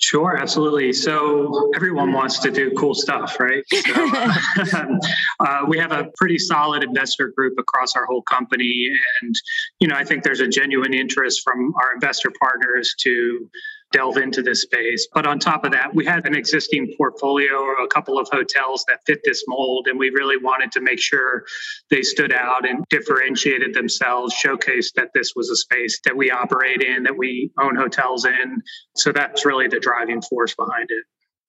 Sure, 0.00 0.36
absolutely. 0.36 0.92
So 0.92 1.72
everyone 1.74 2.12
wants 2.12 2.38
to 2.40 2.52
do 2.52 2.70
cool 2.78 2.94
stuff, 2.94 3.36
right? 3.40 3.64
So, 3.68 4.10
uh, 5.40 5.64
we 5.66 5.76
have 5.78 5.90
a 5.90 6.06
pretty 6.16 6.38
solid 6.38 6.84
investor 6.84 7.32
group 7.36 7.58
across 7.58 7.96
our 7.96 8.06
whole 8.06 8.22
company, 8.22 8.88
and 9.20 9.34
you 9.80 9.88
know, 9.88 9.96
I 9.96 10.04
think 10.04 10.22
there's 10.22 10.40
a 10.40 10.46
genuine 10.46 10.94
interest 10.94 11.42
from 11.42 11.74
our 11.82 11.92
investor 11.92 12.30
partners 12.40 12.94
to 13.00 13.50
delve 13.92 14.16
into 14.16 14.42
this 14.42 14.62
space. 14.62 15.08
But 15.12 15.26
on 15.26 15.38
top 15.38 15.64
of 15.64 15.72
that, 15.72 15.94
we 15.94 16.04
had 16.04 16.26
an 16.26 16.34
existing 16.34 16.94
portfolio 16.96 17.54
or 17.54 17.84
a 17.84 17.88
couple 17.88 18.18
of 18.18 18.28
hotels 18.30 18.84
that 18.88 19.00
fit 19.06 19.20
this 19.24 19.44
mold, 19.48 19.86
and 19.88 19.98
we 19.98 20.10
really 20.10 20.36
wanted 20.36 20.72
to 20.72 20.80
make 20.80 21.00
sure 21.00 21.44
they 21.90 22.02
stood 22.02 22.32
out 22.32 22.68
and 22.68 22.84
differentiated 22.90 23.74
themselves, 23.74 24.34
showcased 24.34 24.94
that 24.96 25.10
this 25.14 25.32
was 25.34 25.50
a 25.50 25.56
space 25.56 26.00
that 26.04 26.16
we 26.16 26.30
operate 26.30 26.82
in, 26.82 27.04
that 27.04 27.16
we 27.16 27.50
own 27.60 27.76
hotels 27.76 28.24
in. 28.24 28.62
So 28.96 29.12
that's 29.12 29.46
really 29.46 29.68
the 29.68 29.80
driving 29.80 30.22
force 30.22 30.54
behind 30.54 30.90
it. 30.90 31.04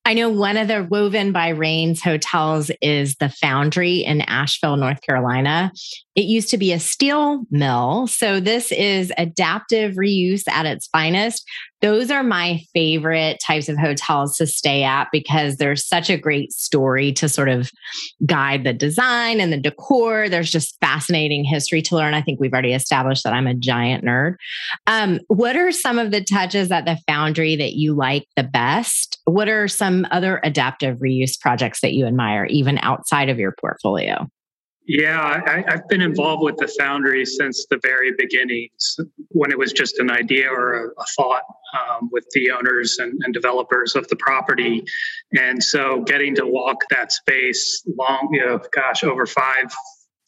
I 0.06 0.14
know 0.14 0.30
one 0.30 0.56
of 0.56 0.66
the 0.66 0.82
Woven 0.90 1.30
by 1.30 1.50
Raines 1.50 2.02
hotels 2.02 2.70
is 2.80 3.16
the 3.16 3.28
Foundry 3.28 3.98
in 3.98 4.22
Asheville, 4.22 4.76
North 4.76 5.02
Carolina. 5.02 5.72
It 6.16 6.24
used 6.24 6.50
to 6.50 6.58
be 6.58 6.72
a 6.72 6.80
steel 6.80 7.44
mill. 7.50 8.08
So 8.08 8.40
this 8.40 8.72
is 8.72 9.12
adaptive 9.16 9.94
reuse 9.94 10.42
at 10.48 10.66
its 10.66 10.88
finest. 10.88 11.48
Those 11.82 12.10
are 12.10 12.24
my 12.24 12.60
favorite 12.74 13.38
types 13.44 13.68
of 13.68 13.78
hotels 13.78 14.36
to 14.36 14.46
stay 14.46 14.82
at 14.82 15.08
because 15.12 15.56
there's 15.56 15.86
such 15.86 16.10
a 16.10 16.18
great 16.18 16.52
story 16.52 17.12
to 17.12 17.28
sort 17.28 17.48
of 17.48 17.70
guide 18.26 18.64
the 18.64 18.72
design 18.72 19.40
and 19.40 19.52
the 19.52 19.56
decor. 19.56 20.28
There's 20.28 20.50
just 20.50 20.76
fascinating 20.80 21.44
history 21.44 21.80
to 21.82 21.94
learn. 21.94 22.12
I 22.12 22.22
think 22.22 22.40
we've 22.40 22.52
already 22.52 22.74
established 22.74 23.24
that 23.24 23.32
I'm 23.32 23.46
a 23.46 23.54
giant 23.54 24.04
nerd. 24.04 24.34
Um, 24.86 25.20
what 25.28 25.56
are 25.56 25.72
some 25.72 25.98
of 25.98 26.10
the 26.10 26.22
touches 26.22 26.70
at 26.70 26.84
the 26.84 26.98
Foundry 27.06 27.56
that 27.56 27.74
you 27.74 27.94
like 27.94 28.26
the 28.36 28.42
best? 28.42 29.18
What 29.24 29.48
are 29.48 29.68
some 29.68 30.06
other 30.10 30.40
adaptive 30.42 30.98
reuse 30.98 31.40
projects 31.40 31.80
that 31.80 31.94
you 31.94 32.04
admire, 32.04 32.44
even 32.46 32.78
outside 32.82 33.28
of 33.28 33.38
your 33.38 33.54
portfolio? 33.58 34.28
Yeah, 34.92 35.40
I, 35.46 35.62
have 35.70 35.86
been 35.86 36.00
involved 36.00 36.42
with 36.42 36.56
the 36.56 36.66
Foundry 36.80 37.24
since 37.24 37.64
the 37.70 37.78
very 37.80 38.10
beginnings, 38.18 38.98
when 39.28 39.52
it 39.52 39.56
was 39.56 39.72
just 39.72 40.00
an 40.00 40.10
idea 40.10 40.50
or 40.50 40.74
a, 40.74 40.88
a 40.88 41.04
thought 41.16 41.44
um, 41.78 42.08
with 42.10 42.26
the 42.32 42.50
owners 42.50 42.98
and, 42.98 43.16
and, 43.22 43.32
developers 43.32 43.94
of 43.94 44.08
the 44.08 44.16
property. 44.16 44.82
And 45.38 45.62
so 45.62 46.00
getting 46.00 46.34
to 46.34 46.44
walk 46.44 46.78
that 46.90 47.12
space 47.12 47.84
long, 47.96 48.30
you 48.32 48.44
know, 48.44 48.60
gosh, 48.72 49.04
over 49.04 49.26
five, 49.26 49.72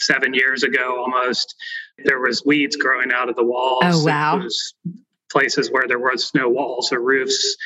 seven 0.00 0.32
years 0.32 0.62
ago 0.62 0.96
almost, 0.96 1.56
there 2.04 2.20
was 2.20 2.44
weeds 2.46 2.76
growing 2.76 3.10
out 3.12 3.28
of 3.28 3.34
the 3.34 3.44
walls. 3.44 3.82
Oh, 3.82 4.04
wow. 4.04 4.46
places 5.28 5.72
where 5.72 5.88
there 5.88 5.98
was 5.98 6.30
no 6.36 6.48
walls 6.48 6.92
or 6.92 7.02
roofs 7.02 7.56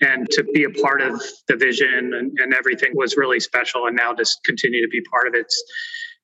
and 0.00 0.28
to 0.30 0.42
be 0.52 0.64
a 0.64 0.70
part 0.70 1.00
of 1.00 1.22
the 1.46 1.54
vision 1.54 2.14
and, 2.14 2.36
and, 2.40 2.54
everything 2.54 2.90
was 2.94 3.16
really 3.16 3.38
special 3.38 3.86
and 3.86 3.94
now 3.94 4.14
just 4.14 4.42
continue 4.44 4.80
to 4.80 4.88
be 4.88 5.02
part 5.12 5.28
of 5.28 5.34
it 5.34 5.52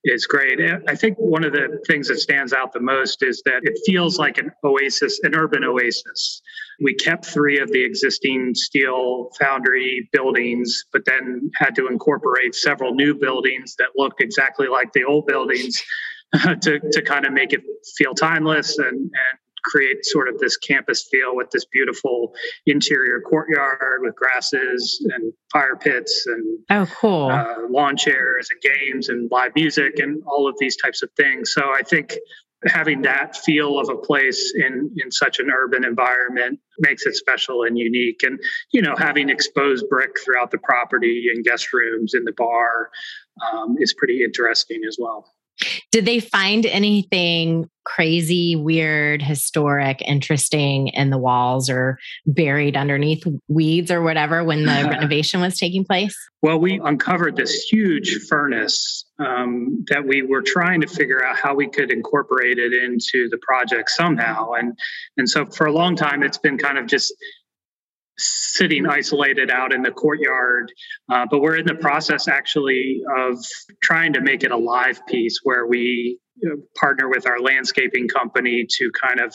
is 0.04 0.26
great. 0.26 0.60
I 0.88 0.94
think 0.94 1.16
one 1.18 1.44
of 1.44 1.52
the 1.52 1.82
things 1.86 2.08
that 2.08 2.20
stands 2.20 2.52
out 2.52 2.72
the 2.72 2.80
most 2.80 3.22
is 3.22 3.42
that 3.44 3.60
it 3.64 3.78
feels 3.84 4.18
like 4.18 4.38
an 4.38 4.50
oasis, 4.64 5.18
an 5.22 5.34
urban 5.34 5.64
oasis. 5.64 6.42
We 6.80 6.94
kept 6.94 7.24
three 7.24 7.58
of 7.58 7.72
the 7.72 7.84
existing 7.84 8.54
steel 8.54 9.30
foundry 9.38 10.08
buildings, 10.12 10.84
but 10.92 11.04
then 11.06 11.50
had 11.56 11.74
to 11.76 11.88
incorporate 11.88 12.54
several 12.54 12.94
new 12.94 13.14
buildings 13.14 13.74
that 13.78 13.88
looked 13.96 14.22
exactly 14.22 14.68
like 14.68 14.92
the 14.92 15.04
old 15.04 15.26
buildings 15.26 15.82
to, 16.62 16.78
to 16.78 17.02
kind 17.02 17.26
of 17.26 17.32
make 17.32 17.52
it 17.52 17.62
feel 17.96 18.14
timeless 18.14 18.78
and, 18.78 18.96
and 18.96 19.38
create 19.66 20.04
sort 20.04 20.28
of 20.28 20.38
this 20.38 20.56
campus 20.56 21.06
feel 21.10 21.34
with 21.34 21.50
this 21.50 21.64
beautiful 21.66 22.32
interior 22.66 23.20
courtyard 23.20 24.00
with 24.00 24.14
grasses 24.14 25.04
and 25.14 25.32
fire 25.52 25.76
pits 25.76 26.24
and 26.26 26.58
oh 26.70 26.86
cool. 27.00 27.28
uh, 27.30 27.54
lawn 27.68 27.96
chairs 27.96 28.48
and 28.50 28.74
games 28.74 29.08
and 29.08 29.28
live 29.30 29.52
music 29.54 29.98
and 29.98 30.22
all 30.26 30.48
of 30.48 30.54
these 30.58 30.76
types 30.76 31.02
of 31.02 31.10
things. 31.16 31.52
So 31.52 31.62
i 31.74 31.82
think 31.82 32.16
having 32.66 33.02
that 33.02 33.36
feel 33.36 33.78
of 33.78 33.88
a 33.90 33.96
place 33.96 34.54
in 34.56 34.90
in 34.96 35.10
such 35.10 35.38
an 35.38 35.50
urban 35.50 35.84
environment 35.84 36.58
makes 36.78 37.04
it 37.06 37.14
special 37.14 37.62
and 37.62 37.78
unique. 37.78 38.22
And 38.22 38.40
you 38.72 38.82
know 38.82 38.94
having 38.96 39.28
exposed 39.28 39.88
brick 39.88 40.12
throughout 40.24 40.50
the 40.50 40.58
property 40.58 41.26
and 41.34 41.44
guest 41.44 41.72
rooms 41.72 42.14
in 42.14 42.24
the 42.24 42.32
bar 42.32 42.90
um, 43.52 43.76
is 43.78 43.94
pretty 43.94 44.22
interesting 44.24 44.80
as 44.88 44.96
well 44.98 45.35
did 45.90 46.04
they 46.04 46.20
find 46.20 46.66
anything 46.66 47.68
crazy, 47.84 48.56
weird, 48.56 49.22
historic, 49.22 50.02
interesting 50.02 50.88
in 50.88 51.10
the 51.10 51.18
walls 51.18 51.70
or 51.70 51.98
buried 52.26 52.76
underneath 52.76 53.24
weeds 53.48 53.90
or 53.90 54.02
whatever 54.02 54.42
when 54.42 54.66
the 54.66 54.66
renovation 54.90 55.40
was 55.40 55.56
taking 55.56 55.84
place? 55.84 56.16
Well, 56.42 56.58
we 56.58 56.80
uncovered 56.82 57.36
this 57.36 57.66
huge 57.70 58.26
furnace 58.28 59.04
um, 59.18 59.84
that 59.88 60.04
we 60.04 60.22
were 60.22 60.42
trying 60.42 60.80
to 60.80 60.86
figure 60.88 61.24
out 61.24 61.36
how 61.36 61.54
we 61.54 61.68
could 61.68 61.92
incorporate 61.92 62.58
it 62.58 62.72
into 62.72 63.28
the 63.30 63.38
project 63.38 63.90
somehow. 63.90 64.52
And 64.52 64.78
and 65.16 65.28
so 65.28 65.46
for 65.46 65.66
a 65.66 65.72
long 65.72 65.96
time, 65.96 66.22
it's 66.22 66.38
been 66.38 66.58
kind 66.58 66.78
of 66.78 66.86
just 66.86 67.14
sitting 68.18 68.86
isolated 68.86 69.50
out 69.50 69.72
in 69.72 69.82
the 69.82 69.90
courtyard. 69.90 70.72
Uh, 71.10 71.26
but 71.30 71.40
we're 71.40 71.56
in 71.56 71.66
the 71.66 71.74
process 71.74 72.28
actually 72.28 73.00
of 73.18 73.38
trying 73.82 74.12
to 74.12 74.20
make 74.20 74.42
it 74.42 74.50
a 74.50 74.56
live 74.56 75.04
piece 75.06 75.40
where 75.42 75.66
we 75.66 76.18
partner 76.76 77.08
with 77.08 77.26
our 77.26 77.40
landscaping 77.40 78.08
company 78.08 78.66
to 78.68 78.90
kind 79.00 79.20
of 79.20 79.34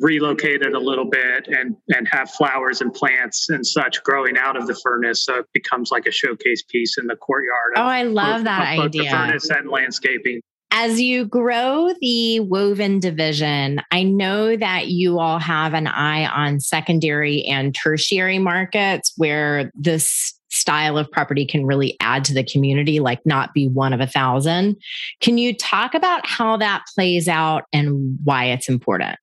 relocate 0.00 0.62
it 0.62 0.74
a 0.74 0.78
little 0.78 1.08
bit 1.08 1.48
and 1.48 1.76
and 1.88 2.06
have 2.10 2.30
flowers 2.30 2.80
and 2.82 2.92
plants 2.92 3.48
and 3.48 3.66
such 3.66 4.02
growing 4.02 4.36
out 4.36 4.56
of 4.56 4.66
the 4.66 4.74
furnace. 4.74 5.24
So 5.24 5.38
it 5.38 5.46
becomes 5.54 5.90
like 5.90 6.06
a 6.06 6.10
showcase 6.10 6.62
piece 6.68 6.98
in 6.98 7.06
the 7.06 7.16
courtyard 7.16 7.72
oh 7.76 7.82
i 7.82 8.02
love 8.02 8.44
that 8.44 8.78
idea 8.78 9.04
the 9.04 9.08
furnace 9.08 9.48
and 9.48 9.70
landscaping 9.70 10.42
as 10.78 11.00
you 11.00 11.24
grow 11.24 11.88
the 12.02 12.38
woven 12.40 13.00
division, 13.00 13.80
I 13.90 14.02
know 14.02 14.54
that 14.58 14.88
you 14.88 15.18
all 15.18 15.38
have 15.38 15.72
an 15.72 15.86
eye 15.86 16.26
on 16.26 16.60
secondary 16.60 17.44
and 17.44 17.74
tertiary 17.74 18.38
markets 18.38 19.14
where 19.16 19.72
this 19.74 20.38
style 20.50 20.98
of 20.98 21.10
property 21.10 21.46
can 21.46 21.64
really 21.64 21.96
add 22.00 22.26
to 22.26 22.34
the 22.34 22.44
community, 22.44 23.00
like 23.00 23.24
not 23.24 23.54
be 23.54 23.68
one 23.68 23.94
of 23.94 24.00
a 24.00 24.06
thousand. 24.06 24.76
Can 25.22 25.38
you 25.38 25.56
talk 25.56 25.94
about 25.94 26.26
how 26.26 26.58
that 26.58 26.84
plays 26.94 27.26
out 27.26 27.64
and 27.72 28.18
why 28.24 28.44
it's 28.44 28.68
important? 28.68 29.16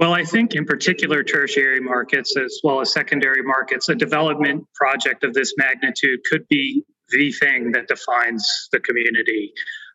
Well, 0.00 0.14
I 0.14 0.24
think 0.24 0.54
in 0.54 0.64
particular 0.64 1.22
tertiary 1.22 1.80
markets 1.80 2.38
as 2.38 2.58
well 2.64 2.80
as 2.80 2.90
secondary 2.90 3.42
markets, 3.42 3.90
a 3.90 3.94
development 3.94 4.64
project 4.74 5.24
of 5.24 5.34
this 5.34 5.52
magnitude 5.58 6.20
could 6.30 6.48
be 6.48 6.84
the 7.10 7.32
thing 7.32 7.72
that 7.72 7.86
defines 7.86 8.68
the 8.72 8.80
community 8.80 9.52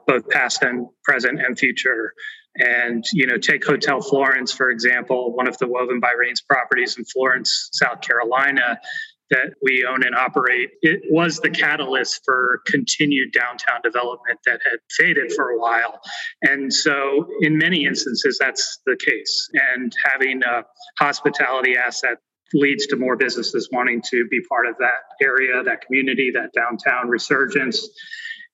both 0.07 0.29
past 0.29 0.63
and 0.63 0.87
present 1.03 1.39
and 1.39 1.57
future. 1.57 2.13
And, 2.55 3.03
you 3.13 3.27
know, 3.27 3.37
take 3.37 3.65
Hotel 3.65 4.01
Florence, 4.01 4.51
for 4.51 4.69
example, 4.69 5.33
one 5.33 5.47
of 5.47 5.57
the 5.57 5.67
Woven 5.67 5.99
by 5.99 6.11
Raines 6.17 6.41
properties 6.41 6.97
in 6.97 7.05
Florence, 7.05 7.69
South 7.71 8.01
Carolina, 8.01 8.77
that 9.29 9.53
we 9.61 9.85
own 9.89 10.03
and 10.05 10.13
operate. 10.13 10.71
It 10.81 11.03
was 11.09 11.39
the 11.39 11.49
catalyst 11.49 12.21
for 12.25 12.61
continued 12.67 13.31
downtown 13.31 13.79
development 13.81 14.39
that 14.45 14.59
had 14.69 14.79
faded 14.91 15.31
for 15.31 15.51
a 15.51 15.57
while. 15.57 16.01
And 16.41 16.71
so, 16.71 17.27
in 17.39 17.57
many 17.57 17.85
instances, 17.85 18.37
that's 18.39 18.79
the 18.85 18.97
case. 18.97 19.49
And 19.73 19.93
having 20.11 20.41
a 20.43 20.63
hospitality 20.99 21.75
asset 21.77 22.17
leads 22.53 22.87
to 22.87 22.97
more 22.97 23.15
businesses 23.15 23.69
wanting 23.71 24.01
to 24.11 24.27
be 24.29 24.41
part 24.49 24.67
of 24.67 24.75
that 24.79 25.25
area, 25.25 25.63
that 25.63 25.79
community, 25.85 26.31
that 26.33 26.51
downtown 26.53 27.07
resurgence. 27.07 27.87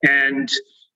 And 0.04 0.48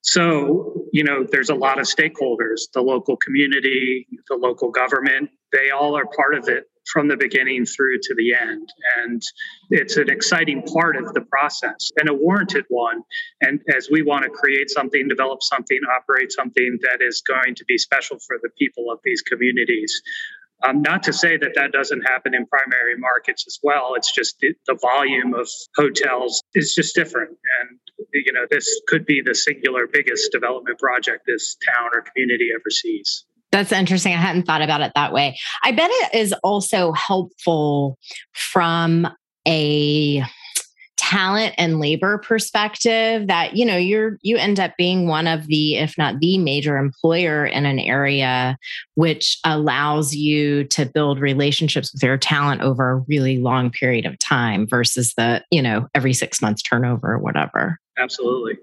so, 0.01 0.85
you 0.91 1.03
know, 1.03 1.25
there's 1.29 1.49
a 1.49 1.55
lot 1.55 1.79
of 1.79 1.85
stakeholders, 1.85 2.61
the 2.73 2.81
local 2.81 3.17
community, 3.17 4.07
the 4.29 4.35
local 4.35 4.71
government, 4.71 5.29
they 5.51 5.69
all 5.69 5.95
are 5.95 6.05
part 6.15 6.35
of 6.35 6.47
it 6.47 6.65
from 6.91 7.07
the 7.07 7.15
beginning 7.15 7.65
through 7.65 7.99
to 8.01 8.15
the 8.15 8.33
end. 8.33 8.67
And 8.97 9.21
it's 9.69 9.97
an 9.97 10.09
exciting 10.09 10.63
part 10.63 10.95
of 10.97 11.13
the 11.13 11.21
process 11.21 11.91
and 11.97 12.09
a 12.09 12.13
warranted 12.13 12.65
one. 12.69 13.01
And 13.41 13.61
as 13.75 13.89
we 13.91 14.01
want 14.01 14.23
to 14.23 14.29
create 14.29 14.69
something, 14.69 15.07
develop 15.07 15.43
something, 15.43 15.79
operate 15.95 16.31
something 16.31 16.79
that 16.81 17.05
is 17.05 17.21
going 17.21 17.55
to 17.55 17.65
be 17.65 17.77
special 17.77 18.17
for 18.25 18.39
the 18.41 18.49
people 18.57 18.91
of 18.91 18.99
these 19.03 19.21
communities, 19.21 20.01
um, 20.63 20.81
not 20.81 21.03
to 21.03 21.13
say 21.13 21.37
that 21.37 21.51
that 21.55 21.71
doesn't 21.71 22.01
happen 22.01 22.33
in 22.33 22.45
primary 22.47 22.97
markets 22.97 23.45
as 23.47 23.59
well. 23.63 23.93
It's 23.95 24.13
just 24.13 24.37
the, 24.39 24.53
the 24.67 24.77
volume 24.81 25.33
of 25.33 25.49
hotels 25.75 26.41
is 26.53 26.73
just 26.73 26.95
different. 26.95 27.29
And, 27.61 27.79
you 28.13 28.33
know, 28.33 28.45
this 28.49 28.67
could 28.87 29.05
be 29.05 29.21
the 29.21 29.35
singular 29.35 29.87
biggest 29.87 30.31
development 30.31 30.79
project 30.79 31.23
this 31.25 31.57
town 31.67 31.89
or 31.93 32.01
community 32.01 32.49
ever 32.53 32.69
sees. 32.69 33.25
That's 33.51 33.71
interesting. 33.71 34.13
I 34.13 34.17
hadn't 34.17 34.43
thought 34.43 34.61
about 34.61 34.81
it 34.81 34.93
that 34.95 35.11
way. 35.11 35.37
I 35.63 35.71
bet 35.73 35.89
it 35.91 36.15
is 36.15 36.33
also 36.43 36.93
helpful 36.93 37.97
from 38.31 39.07
a 39.47 40.23
talent 41.11 41.53
and 41.57 41.77
labor 41.77 42.19
perspective 42.19 43.27
that 43.27 43.53
you 43.53 43.65
know 43.65 43.75
you're 43.75 44.17
you 44.21 44.37
end 44.37 44.61
up 44.61 44.71
being 44.77 45.07
one 45.07 45.27
of 45.27 45.45
the 45.47 45.75
if 45.75 45.97
not 45.97 46.17
the 46.21 46.37
major 46.37 46.77
employer 46.77 47.45
in 47.45 47.65
an 47.65 47.79
area 47.79 48.57
which 48.95 49.37
allows 49.43 50.15
you 50.15 50.63
to 50.63 50.85
build 50.85 51.19
relationships 51.19 51.91
with 51.91 52.01
your 52.01 52.17
talent 52.17 52.61
over 52.61 52.91
a 52.91 53.03
really 53.09 53.39
long 53.39 53.69
period 53.69 54.05
of 54.05 54.17
time 54.19 54.65
versus 54.65 55.13
the 55.17 55.43
you 55.51 55.61
know 55.61 55.85
every 55.93 56.13
6 56.13 56.41
months 56.41 56.61
turnover 56.61 57.11
or 57.11 57.19
whatever 57.19 57.77
absolutely 57.97 58.57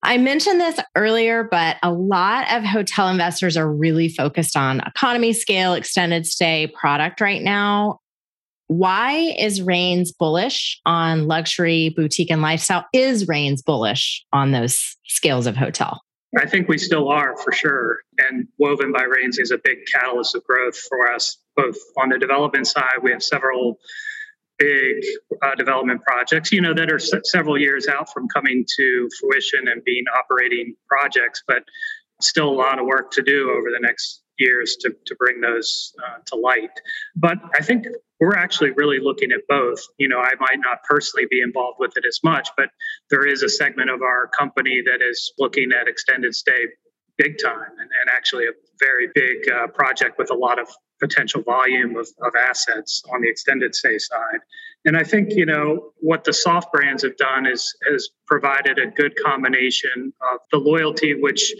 I 0.00 0.16
mentioned 0.16 0.60
this 0.60 0.78
earlier, 0.94 1.42
but 1.42 1.76
a 1.82 1.92
lot 1.92 2.46
of 2.52 2.62
hotel 2.62 3.08
investors 3.08 3.56
are 3.56 3.68
really 3.68 4.08
focused 4.08 4.56
on 4.56 4.80
economy 4.86 5.32
scale, 5.32 5.74
extended 5.74 6.24
stay 6.24 6.68
product 6.68 7.20
right 7.20 7.42
now. 7.42 7.98
Why 8.68 9.34
is 9.38 9.62
Raines 9.62 10.12
bullish 10.12 10.80
on 10.86 11.26
luxury, 11.26 11.92
boutique, 11.96 12.30
and 12.30 12.42
lifestyle? 12.42 12.86
Is 12.92 13.26
Raines 13.26 13.62
bullish 13.62 14.24
on 14.32 14.52
those 14.52 14.96
scales 15.04 15.46
of 15.46 15.56
hotel? 15.56 16.02
I 16.38 16.46
think 16.46 16.68
we 16.68 16.76
still 16.76 17.08
are 17.08 17.36
for 17.38 17.52
sure. 17.52 18.00
And 18.18 18.46
Woven 18.58 18.92
by 18.92 19.04
Raines 19.04 19.38
is 19.38 19.50
a 19.50 19.58
big 19.64 19.78
catalyst 19.90 20.34
of 20.34 20.44
growth 20.44 20.76
for 20.76 21.10
us, 21.10 21.38
both 21.56 21.76
on 21.96 22.10
the 22.10 22.18
development 22.18 22.66
side. 22.66 22.98
We 23.02 23.10
have 23.10 23.22
several 23.22 23.78
big 24.58 25.02
uh, 25.42 25.54
development 25.54 26.02
projects, 26.02 26.52
you 26.52 26.60
know, 26.60 26.74
that 26.74 26.92
are 26.92 26.98
several 26.98 27.58
years 27.58 27.88
out 27.88 28.12
from 28.12 28.28
coming 28.28 28.66
to 28.76 29.08
fruition 29.18 29.68
and 29.68 29.82
being 29.84 30.04
operating 30.18 30.74
projects, 30.86 31.42
but 31.46 31.62
still 32.20 32.50
a 32.50 32.56
lot 32.56 32.78
of 32.78 32.84
work 32.84 33.10
to 33.12 33.22
do 33.22 33.50
over 33.50 33.70
the 33.70 33.80
next 33.80 34.22
years 34.38 34.76
to, 34.80 34.90
to 35.06 35.14
bring 35.16 35.40
those 35.40 35.94
uh, 36.04 36.18
to 36.26 36.36
light. 36.36 36.70
But 37.16 37.38
I 37.58 37.62
think 37.62 37.86
we're 38.20 38.34
actually 38.34 38.70
really 38.72 38.98
looking 39.00 39.30
at 39.32 39.40
both. 39.48 39.80
You 39.98 40.08
know, 40.08 40.18
I 40.18 40.32
might 40.40 40.58
not 40.58 40.78
personally 40.88 41.26
be 41.30 41.40
involved 41.40 41.78
with 41.78 41.96
it 41.96 42.04
as 42.06 42.20
much, 42.24 42.48
but 42.56 42.70
there 43.10 43.26
is 43.26 43.42
a 43.42 43.48
segment 43.48 43.90
of 43.90 44.02
our 44.02 44.28
company 44.28 44.82
that 44.84 45.04
is 45.04 45.32
looking 45.38 45.70
at 45.72 45.88
extended 45.88 46.34
stay 46.34 46.66
big 47.16 47.36
time 47.42 47.70
and, 47.78 47.80
and 47.80 48.10
actually 48.14 48.44
a 48.44 48.52
very 48.78 49.08
big 49.14 49.50
uh, 49.50 49.66
project 49.68 50.18
with 50.18 50.30
a 50.30 50.34
lot 50.34 50.58
of 50.58 50.68
potential 51.00 51.42
volume 51.42 51.96
of, 51.96 52.08
of 52.22 52.32
assets 52.48 53.02
on 53.12 53.20
the 53.20 53.28
extended 53.28 53.74
stay 53.74 53.98
side. 53.98 54.40
And 54.84 54.96
I 54.96 55.02
think, 55.02 55.32
you 55.32 55.46
know, 55.46 55.92
what 55.98 56.24
the 56.24 56.32
soft 56.32 56.72
brands 56.72 57.02
have 57.02 57.16
done 57.16 57.46
is 57.46 57.74
has 57.90 58.08
provided 58.26 58.78
a 58.78 58.86
good 58.86 59.12
combination 59.24 60.12
of 60.32 60.38
the 60.52 60.58
loyalty, 60.58 61.20
which 61.20 61.52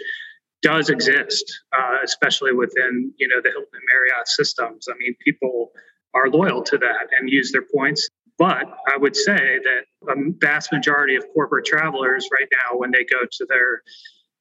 does 0.62 0.90
exist, 0.90 1.44
uh, 1.76 1.98
especially 2.02 2.52
within, 2.52 3.12
you 3.16 3.28
know, 3.28 3.40
the 3.42 3.50
Hilton 3.50 3.80
Marriott 3.92 4.26
systems. 4.26 4.86
I 4.88 4.96
mean, 4.98 5.14
people 5.24 5.70
are 6.18 6.28
loyal 6.30 6.62
to 6.62 6.78
that 6.78 7.08
and 7.18 7.30
use 7.30 7.52
their 7.52 7.64
points. 7.74 8.08
But 8.38 8.66
I 8.86 8.96
would 8.96 9.16
say 9.16 9.36
that 9.36 9.84
a 10.08 10.14
vast 10.38 10.72
majority 10.72 11.16
of 11.16 11.24
corporate 11.34 11.66
travelers 11.66 12.28
right 12.32 12.48
now, 12.52 12.78
when 12.78 12.90
they 12.90 13.04
go 13.04 13.26
to 13.30 13.46
their, 13.48 13.82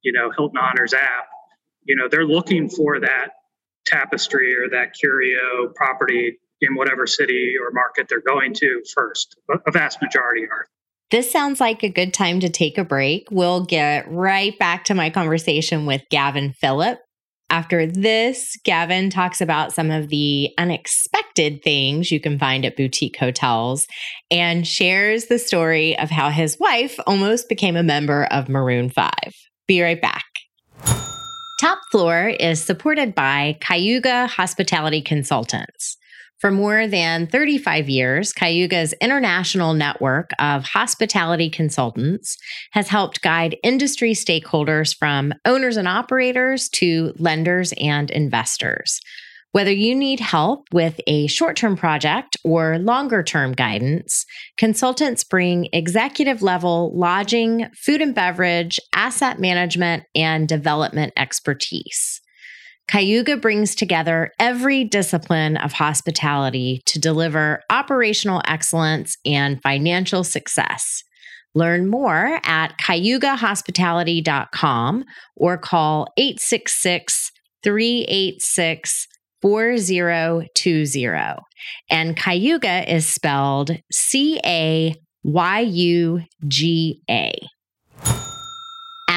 you 0.01 0.11
know, 0.11 0.31
Hilton 0.35 0.57
Honors 0.57 0.93
app, 0.93 1.27
you 1.83 1.95
know, 1.95 2.07
they're 2.09 2.27
looking 2.27 2.69
for 2.69 2.99
that 2.99 3.29
tapestry 3.85 4.55
or 4.55 4.69
that 4.69 4.93
curio 4.99 5.71
property 5.75 6.37
in 6.61 6.75
whatever 6.75 7.07
city 7.07 7.53
or 7.59 7.71
market 7.71 8.07
they're 8.09 8.21
going 8.21 8.53
to 8.53 8.83
first. 8.93 9.35
A 9.65 9.71
vast 9.71 10.01
majority 10.01 10.43
are. 10.43 10.67
This 11.09 11.31
sounds 11.31 11.61
like 11.61 11.83
a 11.83 11.89
good 11.89 12.13
time 12.13 12.41
to 12.41 12.49
take 12.49 12.77
a 12.77 12.83
break. 12.83 13.29
We'll 13.31 13.63
get 13.63 14.11
right 14.11 14.57
back 14.59 14.83
to 14.85 14.93
my 14.93 15.09
conversation 15.09 15.85
with 15.85 16.01
Gavin 16.11 16.51
Phillip. 16.51 16.99
After 17.49 17.87
this, 17.87 18.57
Gavin 18.65 19.09
talks 19.09 19.39
about 19.39 19.73
some 19.73 19.89
of 19.89 20.09
the 20.09 20.49
unexpected 20.57 21.63
things 21.63 22.11
you 22.11 22.19
can 22.19 22.37
find 22.37 22.65
at 22.65 22.75
boutique 22.75 23.17
hotels 23.17 23.87
and 24.29 24.67
shares 24.67 25.25
the 25.25 25.39
story 25.39 25.97
of 25.97 26.09
how 26.09 26.29
his 26.29 26.59
wife 26.59 26.99
almost 27.07 27.47
became 27.47 27.77
a 27.77 27.83
member 27.83 28.25
of 28.25 28.49
Maroon 28.49 28.89
5. 28.89 29.11
Be 29.65 29.81
right 29.81 30.01
back. 30.01 30.25
Top 31.59 31.79
Floor 31.89 32.27
is 32.39 32.63
supported 32.63 33.15
by 33.15 33.57
Cayuga 33.61 34.27
Hospitality 34.27 35.01
Consultants. 35.01 35.97
For 36.39 36.51
more 36.51 36.85
than 36.85 37.25
35 37.25 37.89
years, 37.89 38.31
Cayuga's 38.31 38.93
international 39.01 39.73
network 39.73 40.29
of 40.37 40.65
hospitality 40.65 41.49
consultants 41.49 42.37
has 42.73 42.89
helped 42.89 43.23
guide 43.23 43.57
industry 43.63 44.11
stakeholders 44.11 44.95
from 44.95 45.33
owners 45.45 45.77
and 45.77 45.87
operators 45.87 46.69
to 46.69 47.13
lenders 47.17 47.73
and 47.81 48.11
investors. 48.11 49.01
Whether 49.53 49.71
you 49.71 49.95
need 49.95 50.19
help 50.19 50.67
with 50.71 50.99
a 51.07 51.25
short 51.25 51.55
term 51.57 51.75
project 51.75 52.37
or 52.43 52.77
longer 52.77 53.23
term 53.23 53.53
guidance, 53.53 54.23
consultants 54.57 55.23
bring 55.23 55.69
executive 55.73 56.43
level 56.43 56.91
lodging, 56.95 57.67
food 57.75 57.99
and 57.99 58.13
beverage, 58.13 58.79
asset 58.93 59.39
management, 59.39 60.03
and 60.13 60.47
development 60.47 61.13
expertise. 61.17 62.21
Cayuga 62.87 63.37
brings 63.37 63.75
together 63.75 64.31
every 64.39 64.85
discipline 64.85 65.57
of 65.57 65.73
hospitality 65.73 66.81
to 66.85 66.99
deliver 66.99 67.61
operational 67.69 68.41
excellence 68.47 69.17
and 69.25 69.61
financial 69.61 70.23
success. 70.23 71.03
Learn 71.53 71.89
more 71.89 72.39
at 72.43 72.77
cayugahospitality.com 72.81 75.03
or 75.35 75.57
call 75.57 76.07
866 76.15 77.31
386 77.63 79.07
4020. 79.41 81.35
And 81.89 82.15
Cayuga 82.15 82.93
is 82.93 83.07
spelled 83.07 83.71
C 83.91 84.39
A 84.45 84.93
Y 85.23 85.59
U 85.59 86.21
G 86.47 87.01
A. 87.09 87.33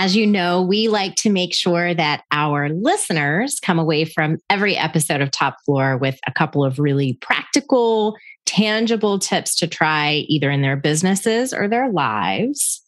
As 0.02 0.16
you 0.16 0.26
know, 0.26 0.62
we 0.62 0.88
like 0.88 1.14
to 1.16 1.28
make 1.28 1.52
sure 1.52 1.92
that 1.92 2.22
our 2.32 2.70
listeners 2.70 3.60
come 3.60 3.78
away 3.78 4.06
from 4.06 4.38
every 4.48 4.74
episode 4.74 5.20
of 5.20 5.30
Top 5.30 5.58
Floor 5.66 5.98
with 5.98 6.18
a 6.26 6.32
couple 6.32 6.64
of 6.64 6.78
really 6.78 7.18
practical, 7.20 8.16
tangible 8.46 9.18
tips 9.18 9.54
to 9.56 9.66
try 9.66 10.24
either 10.26 10.50
in 10.50 10.62
their 10.62 10.78
businesses 10.78 11.52
or 11.52 11.68
their 11.68 11.92
lives. 11.92 12.80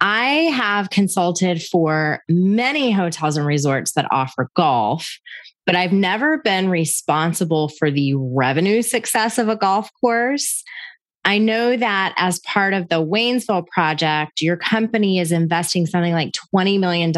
I 0.00 0.52
have 0.54 0.90
consulted 0.90 1.60
for 1.60 2.22
many 2.28 2.92
hotels 2.92 3.36
and 3.36 3.44
resorts 3.44 3.94
that 3.94 4.06
offer 4.12 4.48
golf, 4.54 5.18
but 5.66 5.74
I've 5.74 5.92
never 5.92 6.38
been 6.38 6.68
responsible 6.68 7.68
for 7.68 7.90
the 7.90 8.14
revenue 8.14 8.82
success 8.82 9.38
of 9.38 9.48
a 9.48 9.56
golf 9.56 9.90
course. 10.00 10.62
I 11.24 11.38
know 11.38 11.76
that 11.76 12.14
as 12.16 12.40
part 12.40 12.74
of 12.74 12.88
the 12.88 13.04
Waynesville 13.04 13.66
project, 13.68 14.40
your 14.40 14.56
company 14.56 15.20
is 15.20 15.30
investing 15.30 15.86
something 15.86 16.12
like 16.12 16.32
$20 16.54 16.80
million 16.80 17.12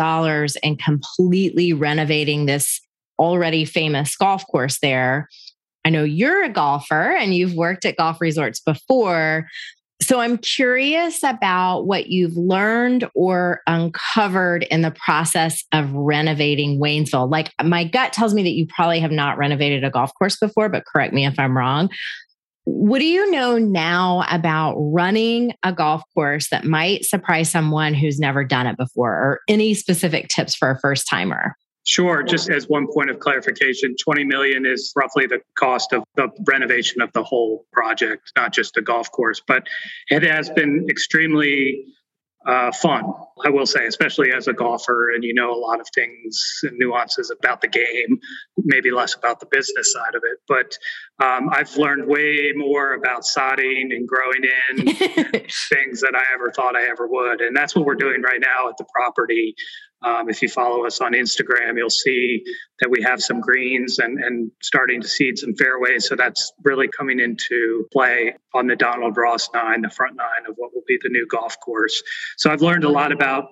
in 0.63 0.77
completely 0.77 1.73
renovating 1.73 2.47
this 2.47 2.81
already 3.19 3.65
famous 3.65 4.15
golf 4.17 4.47
course 4.47 4.79
there. 4.81 5.29
I 5.85 5.91
know 5.91 6.05
you're 6.05 6.45
a 6.45 6.51
golfer 6.51 7.13
and 7.13 7.35
you've 7.35 7.55
worked 7.55 7.85
at 7.85 7.97
golf 7.97 8.21
resorts 8.21 8.61
before. 8.61 9.47
So 10.03 10.21
I'm 10.21 10.39
curious 10.39 11.23
about 11.23 11.83
what 11.83 12.09
you've 12.09 12.37
learned 12.37 13.09
or 13.15 13.61
uncovered 13.67 14.65
in 14.65 14.83
the 14.83 14.91
process 14.91 15.65
of 15.73 15.91
renovating 15.93 16.81
Waynesville. 16.81 17.31
Like 17.31 17.53
my 17.63 17.85
gut 17.85 18.13
tells 18.13 18.35
me 18.35 18.43
that 18.43 18.51
you 18.51 18.67
probably 18.67 19.01
have 19.01 19.13
not 19.13 19.39
renovated 19.39 19.85
a 19.85 19.91
golf 19.91 20.13
course 20.19 20.37
before, 20.37 20.69
but 20.69 20.85
correct 20.85 21.15
me 21.15 21.25
if 21.25 21.39
I'm 21.39 21.57
wrong. 21.57 21.89
What 22.65 22.99
do 22.99 23.05
you 23.05 23.31
know 23.31 23.59
now 23.59 24.25
about 24.31 24.75
running 24.79 25.53
a 25.63 25.73
golf 25.73 26.03
course 26.15 26.49
that 26.49 26.65
might 26.65 27.05
surprise 27.05 27.51
someone 27.51 27.93
who's 27.93 28.19
never 28.19 28.43
done 28.43 28.67
it 28.67 28.77
before, 28.77 29.13
or 29.13 29.41
any 29.49 29.75
specific 29.75 30.29
tips 30.29 30.55
for 30.55 30.71
a 30.71 30.79
first 30.81 31.09
timer? 31.09 31.57
Sure. 31.87 32.23
Just 32.23 32.49
as 32.49 32.67
one 32.67 32.87
point 32.91 33.11
of 33.11 33.19
clarification, 33.19 33.95
20 34.03 34.25
million 34.25 34.65
is 34.65 34.91
roughly 34.97 35.27
the 35.27 35.41
cost 35.59 35.93
of 35.93 36.03
the 36.17 36.29
renovation 36.47 37.03
of 37.03 37.13
the 37.13 37.23
whole 37.23 37.67
project, 37.73 38.33
not 38.37 38.55
just 38.55 38.73
the 38.75 38.81
golf 38.81 39.11
course. 39.13 39.43
But 39.47 39.67
it 40.09 40.23
has 40.23 40.49
been 40.49 40.87
extremely 40.89 41.85
uh, 42.47 42.73
fun, 42.73 43.05
I 43.45 43.51
will 43.51 43.67
say, 43.67 43.87
especially 43.87 44.33
as 44.33 44.49
a 44.49 44.53
golfer, 44.53 45.11
and 45.15 45.25
you 45.25 45.33
know 45.35 45.53
a 45.53 45.59
lot 45.59 45.81
of 45.81 45.87
things 45.95 46.61
and 46.63 46.77
nuances 46.79 47.31
about 47.31 47.61
the 47.61 47.69
game, 47.69 48.19
maybe 48.59 48.91
less 48.91 49.15
about 49.15 49.41
the 49.41 49.47
business 49.51 49.93
side 49.93 50.15
of 50.15 50.23
it. 50.25 50.39
But 50.47 50.79
um, 51.25 51.49
I've 51.51 51.75
learned 51.77 52.07
way 52.07 52.53
more 52.55 52.93
about 52.93 53.23
sodding 53.23 53.95
and 53.95 54.07
growing 54.07 54.45
in 54.45 54.87
things 55.73 56.01
that 56.01 56.13
I 56.15 56.25
ever 56.35 56.53
thought 56.53 56.77
I 56.77 56.85
ever 56.91 57.07
would, 57.07 57.41
and 57.41 57.57
that's 57.57 57.75
what 57.75 57.87
we're 57.87 57.95
doing 57.95 58.23
right 58.23 58.41
now 58.41 58.69
at 58.69 58.77
the 58.77 58.87
property. 58.95 59.55
Um, 60.05 60.29
if 60.29 60.43
you 60.43 60.49
follow 60.49 60.85
us 60.85 61.01
on 61.01 61.13
Instagram, 61.13 61.77
you'll 61.77 61.89
see 61.91 62.45
that 62.81 62.91
we 62.91 63.03
have 63.03 63.21
some 63.23 63.41
greens 63.41 63.99
and, 63.99 64.23
and 64.23 64.51
starting 64.63 65.01
to 65.01 65.09
seed 65.09 65.39
some 65.39 65.55
fairways. 65.55 66.07
So 66.07 66.15
that's 66.15 66.53
really 66.63 66.89
coming 66.89 67.21
into 67.21 67.87
play 67.93 68.35
on 68.53 68.67
the 68.67 68.77
Donald 68.77 69.17
Ross 69.17 69.49
nine, 69.55 69.81
the 69.81 69.91
front 69.91 70.17
nine 70.17 70.49
of 70.49 70.55
what 70.57 70.73
will 70.75 70.85
be 70.87 70.99
the 71.03 71.09
new 71.09 71.27
golf 71.27 71.59
course. 71.61 72.03
So 72.37 72.51
I've 72.51 72.63
learned 72.63 72.85
a 72.85 72.91
lot 72.91 73.13
about 73.13 73.47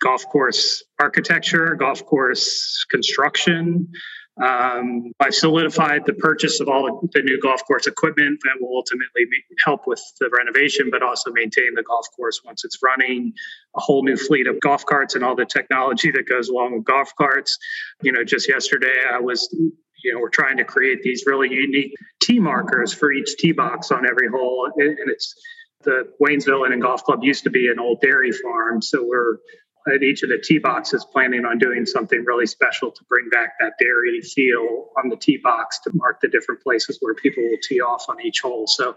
golf 0.00 0.26
course 0.26 0.82
architecture, 0.98 1.74
golf 1.74 2.04
course 2.04 2.84
construction, 2.90 3.88
um, 4.42 5.12
I've 5.20 5.34
solidified 5.34 6.06
the 6.06 6.14
purchase 6.14 6.60
of 6.60 6.68
all 6.68 7.08
the 7.12 7.22
new 7.22 7.40
golf 7.40 7.64
course 7.66 7.86
equipment 7.86 8.40
that 8.44 8.56
will 8.60 8.76
ultimately 8.76 9.26
help 9.64 9.86
with 9.86 10.00
the 10.18 10.30
renovation, 10.36 10.88
but 10.90 11.02
also 11.02 11.30
maintain 11.32 11.74
the 11.74 11.82
golf 11.82 12.06
course 12.16 12.40
once 12.44 12.64
it's 12.64 12.78
running. 12.82 13.32
A 13.76 13.80
whole 13.80 14.02
new 14.02 14.16
fleet 14.16 14.46
of 14.46 14.58
golf 14.60 14.84
carts 14.86 15.14
and 15.14 15.24
all 15.24 15.36
the 15.36 15.44
technology 15.44 16.10
that 16.12 16.28
goes 16.28 16.48
along 16.48 16.74
with 16.74 16.84
golf 16.84 17.12
carts. 17.16 17.58
You 18.02 18.12
know, 18.12 18.24
just 18.24 18.48
yesterday 18.48 19.04
I 19.12 19.20
was 19.20 19.48
you 20.02 20.14
know, 20.14 20.20
we're 20.20 20.30
trying 20.30 20.56
to 20.56 20.64
create 20.64 21.02
these 21.02 21.24
really 21.26 21.52
unique 21.52 21.94
tee 22.22 22.38
markers 22.38 22.92
for 22.92 23.12
each 23.12 23.36
tee 23.36 23.52
box 23.52 23.90
on 23.90 24.08
every 24.08 24.28
hole. 24.28 24.70
And 24.76 25.10
it's 25.10 25.34
the 25.82 26.10
Waynesville 26.22 26.66
Inn 26.66 26.72
and 26.72 26.82
Golf 26.82 27.04
Club 27.04 27.20
used 27.22 27.44
to 27.44 27.50
be 27.50 27.68
an 27.68 27.78
old 27.78 28.00
dairy 28.00 28.32
farm. 28.32 28.82
So 28.82 29.04
we're 29.06 29.36
at 29.86 30.02
each 30.02 30.22
of 30.22 30.28
the 30.28 30.38
tee 30.38 30.58
boxes 30.58 31.06
planning 31.12 31.44
on 31.44 31.58
doing 31.58 31.86
something 31.86 32.24
really 32.24 32.46
special 32.46 32.90
to 32.90 33.04
bring 33.08 33.28
back 33.30 33.54
that 33.60 33.72
dairy 33.78 34.20
feel 34.20 34.88
on 35.02 35.08
the 35.08 35.16
tee 35.16 35.38
box 35.42 35.78
to 35.80 35.90
mark 35.94 36.20
the 36.20 36.28
different 36.28 36.62
places 36.62 36.98
where 37.00 37.14
people 37.14 37.42
will 37.42 37.58
tee 37.62 37.80
off 37.80 38.04
on 38.08 38.20
each 38.24 38.40
hole. 38.40 38.66
So 38.66 38.94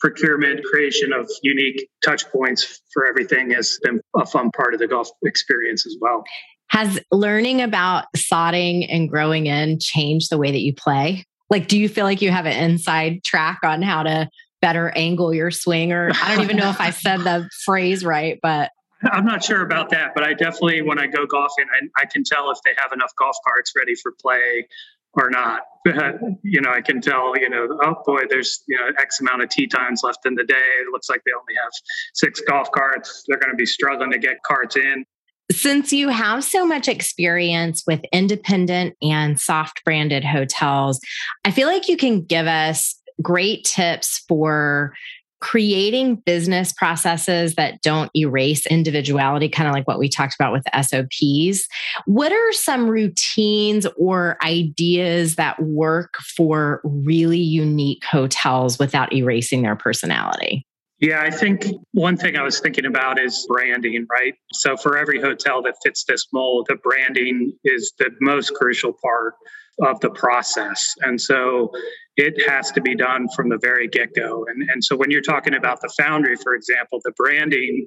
procurement, 0.00 0.64
creation 0.64 1.12
of 1.12 1.30
unique 1.42 1.88
touch 2.04 2.28
points 2.30 2.82
for 2.92 3.06
everything 3.06 3.50
has 3.50 3.78
been 3.82 4.00
a 4.16 4.26
fun 4.26 4.50
part 4.50 4.74
of 4.74 4.80
the 4.80 4.86
golf 4.86 5.08
experience 5.24 5.86
as 5.86 5.96
well. 6.00 6.24
Has 6.68 6.98
learning 7.12 7.62
about 7.62 8.06
sodding 8.16 8.86
and 8.90 9.08
growing 9.08 9.46
in 9.46 9.78
changed 9.80 10.30
the 10.30 10.38
way 10.38 10.50
that 10.50 10.62
you 10.62 10.74
play? 10.74 11.24
Like, 11.48 11.68
do 11.68 11.78
you 11.78 11.88
feel 11.88 12.04
like 12.04 12.22
you 12.22 12.30
have 12.30 12.46
an 12.46 12.70
inside 12.70 13.22
track 13.24 13.60
on 13.62 13.82
how 13.82 14.02
to 14.02 14.28
better 14.60 14.90
angle 14.96 15.32
your 15.32 15.52
swing? 15.52 15.92
Or 15.92 16.10
I 16.20 16.34
don't 16.34 16.44
even 16.44 16.56
know 16.56 16.70
if 16.70 16.80
I 16.80 16.90
said 16.90 17.20
the 17.20 17.48
phrase 17.64 18.04
right, 18.04 18.38
but 18.42 18.70
I'm 19.04 19.24
not 19.24 19.44
sure 19.44 19.62
about 19.62 19.90
that, 19.90 20.14
but 20.14 20.24
I 20.24 20.32
definitely, 20.32 20.82
when 20.82 20.98
I 20.98 21.06
go 21.06 21.26
golfing, 21.26 21.66
I, 21.72 22.02
I 22.02 22.06
can 22.06 22.24
tell 22.24 22.50
if 22.50 22.58
they 22.64 22.72
have 22.78 22.92
enough 22.92 23.12
golf 23.18 23.36
carts 23.46 23.72
ready 23.76 23.94
for 23.94 24.12
play 24.20 24.66
or 25.14 25.30
not. 25.30 25.62
you 26.42 26.60
know, 26.60 26.70
I 26.70 26.80
can 26.80 27.00
tell, 27.00 27.36
you 27.38 27.48
know, 27.48 27.78
oh 27.82 27.94
boy, 28.04 28.22
there's, 28.28 28.62
you 28.66 28.76
know, 28.76 28.88
X 28.98 29.20
amount 29.20 29.42
of 29.42 29.48
tee 29.48 29.66
times 29.66 30.02
left 30.02 30.26
in 30.26 30.34
the 30.34 30.44
day. 30.44 30.54
It 30.54 30.92
looks 30.92 31.08
like 31.08 31.22
they 31.24 31.32
only 31.32 31.54
have 31.62 31.72
six 32.14 32.40
golf 32.40 32.70
carts. 32.72 33.24
They're 33.26 33.38
going 33.38 33.52
to 33.52 33.56
be 33.56 33.66
struggling 33.66 34.12
to 34.12 34.18
get 34.18 34.42
carts 34.42 34.76
in. 34.76 35.04
Since 35.52 35.92
you 35.92 36.08
have 36.08 36.42
so 36.42 36.66
much 36.66 36.88
experience 36.88 37.84
with 37.86 38.00
independent 38.12 38.96
and 39.00 39.38
soft 39.38 39.84
branded 39.84 40.24
hotels, 40.24 41.00
I 41.44 41.52
feel 41.52 41.68
like 41.68 41.88
you 41.88 41.96
can 41.96 42.24
give 42.24 42.46
us 42.46 43.00
great 43.22 43.64
tips 43.64 44.24
for 44.28 44.92
creating 45.40 46.16
business 46.16 46.72
processes 46.72 47.54
that 47.54 47.80
don't 47.82 48.10
erase 48.16 48.66
individuality, 48.66 49.48
kind 49.48 49.68
of 49.68 49.74
like 49.74 49.86
what 49.86 49.98
we 49.98 50.08
talked 50.08 50.34
about 50.34 50.52
with 50.52 50.64
SOPs. 50.74 51.66
What 52.06 52.32
are 52.32 52.52
some 52.52 52.88
routines 52.88 53.86
or 53.96 54.38
ideas 54.42 55.36
that 55.36 55.60
work 55.62 56.14
for 56.36 56.80
really 56.84 57.38
unique 57.38 58.04
hotels 58.04 58.78
without 58.78 59.12
erasing 59.12 59.62
their 59.62 59.76
personality? 59.76 60.66
Yeah, 60.98 61.20
I 61.20 61.30
think 61.30 61.66
one 61.92 62.16
thing 62.16 62.36
I 62.36 62.42
was 62.42 62.58
thinking 62.58 62.86
about 62.86 63.20
is 63.20 63.46
branding, 63.48 64.06
right? 64.10 64.34
So 64.52 64.78
for 64.78 64.96
every 64.96 65.20
hotel 65.20 65.60
that 65.62 65.74
fits 65.84 66.04
this 66.04 66.26
mold, 66.32 66.66
the 66.70 66.76
branding 66.76 67.52
is 67.64 67.92
the 67.98 68.10
most 68.20 68.54
crucial 68.54 68.94
part 69.02 69.34
of 69.82 70.00
the 70.00 70.10
process. 70.10 70.94
And 71.02 71.20
so 71.20 71.70
it 72.16 72.48
has 72.48 72.70
to 72.72 72.80
be 72.80 72.94
done 72.94 73.28
from 73.34 73.48
the 73.48 73.58
very 73.60 73.88
get 73.88 74.14
go. 74.14 74.46
And, 74.48 74.68
and 74.70 74.82
so 74.82 74.96
when 74.96 75.10
you're 75.10 75.20
talking 75.20 75.54
about 75.54 75.80
the 75.80 75.92
foundry, 75.98 76.36
for 76.36 76.54
example, 76.54 77.00
the 77.04 77.12
branding 77.16 77.86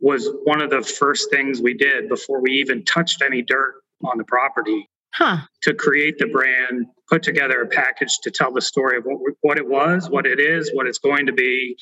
was 0.00 0.30
one 0.44 0.60
of 0.60 0.70
the 0.70 0.82
first 0.82 1.30
things 1.30 1.60
we 1.60 1.74
did 1.74 2.08
before 2.08 2.40
we 2.40 2.52
even 2.52 2.84
touched 2.84 3.22
any 3.22 3.42
dirt 3.42 3.74
on 4.04 4.18
the 4.18 4.24
property. 4.24 4.88
Huh. 5.14 5.38
To 5.62 5.72
create 5.72 6.18
the 6.18 6.26
brand, 6.26 6.86
put 7.08 7.22
together 7.22 7.62
a 7.62 7.66
package 7.66 8.18
to 8.22 8.30
tell 8.30 8.52
the 8.52 8.60
story 8.60 8.98
of 8.98 9.04
what, 9.04 9.18
what 9.40 9.56
it 9.56 9.66
was, 9.66 10.10
what 10.10 10.26
it 10.26 10.38
is, 10.38 10.70
what 10.74 10.86
it's 10.86 10.98
going 10.98 11.26
to 11.26 11.32
be, 11.32 11.76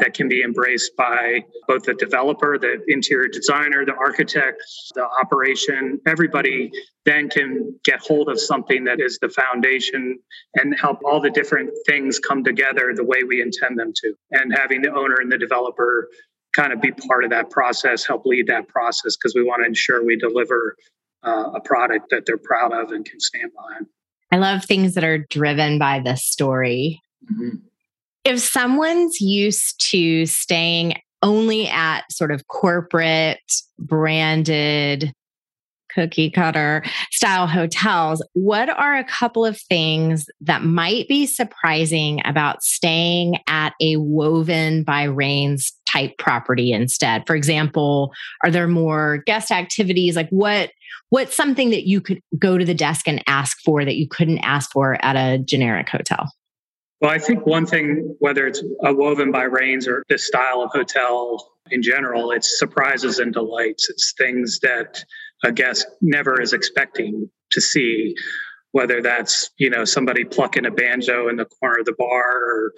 that 0.00 0.14
can 0.14 0.28
be 0.28 0.42
embraced 0.42 0.96
by 0.96 1.44
both 1.68 1.82
the 1.82 1.94
developer, 1.94 2.58
the 2.58 2.82
interior 2.88 3.28
designer, 3.28 3.84
the 3.84 3.94
architect, 3.94 4.62
the 4.94 5.06
operation. 5.22 6.00
Everybody 6.06 6.70
then 7.04 7.28
can 7.28 7.78
get 7.84 8.00
hold 8.00 8.28
of 8.28 8.40
something 8.40 8.84
that 8.84 9.00
is 9.00 9.18
the 9.20 9.28
foundation 9.28 10.18
and 10.54 10.78
help 10.78 10.98
all 11.04 11.20
the 11.20 11.30
different 11.30 11.70
things 11.86 12.18
come 12.18 12.42
together 12.42 12.92
the 12.94 13.04
way 13.04 13.22
we 13.26 13.42
intend 13.42 13.78
them 13.78 13.92
to. 13.96 14.14
And 14.30 14.54
having 14.56 14.80
the 14.80 14.90
owner 14.90 15.16
and 15.20 15.30
the 15.30 15.38
developer 15.38 16.08
kind 16.54 16.72
of 16.72 16.80
be 16.80 16.92
part 16.92 17.24
of 17.24 17.30
that 17.30 17.50
process, 17.50 18.06
help 18.06 18.24
lead 18.24 18.46
that 18.46 18.68
process, 18.68 19.16
because 19.16 19.34
we 19.34 19.42
want 19.42 19.62
to 19.62 19.66
ensure 19.66 20.04
we 20.04 20.16
deliver 20.16 20.76
uh, 21.22 21.50
a 21.54 21.60
product 21.60 22.10
that 22.10 22.24
they're 22.26 22.38
proud 22.38 22.72
of 22.72 22.92
and 22.92 23.04
can 23.04 23.20
stand 23.20 23.50
behind. 23.54 23.86
I 24.30 24.36
love 24.36 24.64
things 24.64 24.94
that 24.94 25.04
are 25.04 25.18
driven 25.18 25.78
by 25.78 26.00
the 26.00 26.16
story. 26.16 27.02
Mm-hmm 27.30 27.68
if 28.24 28.40
someone's 28.40 29.20
used 29.20 29.80
to 29.90 30.26
staying 30.26 30.94
only 31.22 31.68
at 31.68 32.10
sort 32.10 32.32
of 32.32 32.46
corporate 32.48 33.40
branded 33.78 35.12
cookie 35.94 36.30
cutter 36.30 36.82
style 37.10 37.46
hotels, 37.46 38.26
what 38.32 38.70
are 38.70 38.96
a 38.96 39.04
couple 39.04 39.44
of 39.44 39.60
things 39.60 40.26
that 40.40 40.62
might 40.62 41.06
be 41.06 41.26
surprising 41.26 42.20
about 42.24 42.62
staying 42.62 43.38
at 43.46 43.74
a 43.80 43.96
woven 43.96 44.84
by 44.84 45.04
Raines 45.04 45.72
type 45.86 46.16
property 46.18 46.72
instead? 46.72 47.24
For 47.26 47.36
example, 47.36 48.12
are 48.42 48.50
there 48.50 48.68
more 48.68 49.22
guest 49.26 49.50
activities? 49.50 50.16
Like 50.16 50.30
what 50.30 50.70
what's 51.10 51.36
something 51.36 51.70
that 51.70 51.86
you 51.86 52.00
could 52.00 52.20
go 52.38 52.56
to 52.56 52.64
the 52.64 52.74
desk 52.74 53.06
and 53.06 53.22
ask 53.26 53.58
for 53.62 53.84
that 53.84 53.96
you 53.96 54.08
couldn't 54.08 54.38
ask 54.38 54.70
for 54.72 55.02
at 55.04 55.16
a 55.16 55.38
generic 55.38 55.88
hotel? 55.90 56.30
Well, 57.02 57.10
I 57.10 57.18
think 57.18 57.44
one 57.44 57.66
thing, 57.66 58.14
whether 58.20 58.46
it's 58.46 58.62
a 58.84 58.94
woven 58.94 59.32
by 59.32 59.42
Raines 59.42 59.88
or 59.88 60.04
this 60.08 60.24
style 60.24 60.62
of 60.62 60.70
hotel 60.70 61.52
in 61.72 61.82
general, 61.82 62.30
it's 62.30 62.60
surprises 62.60 63.18
and 63.18 63.32
delights. 63.32 63.90
It's 63.90 64.14
things 64.16 64.60
that 64.60 65.04
a 65.42 65.50
guest 65.50 65.84
never 66.00 66.40
is 66.40 66.52
expecting 66.52 67.28
to 67.50 67.60
see, 67.60 68.14
whether 68.70 69.02
that's, 69.02 69.50
you 69.58 69.68
know, 69.68 69.84
somebody 69.84 70.22
plucking 70.24 70.64
a 70.64 70.70
banjo 70.70 71.28
in 71.28 71.34
the 71.34 71.44
corner 71.44 71.80
of 71.80 71.86
the 71.86 71.94
bar 71.98 72.38
or 72.38 72.72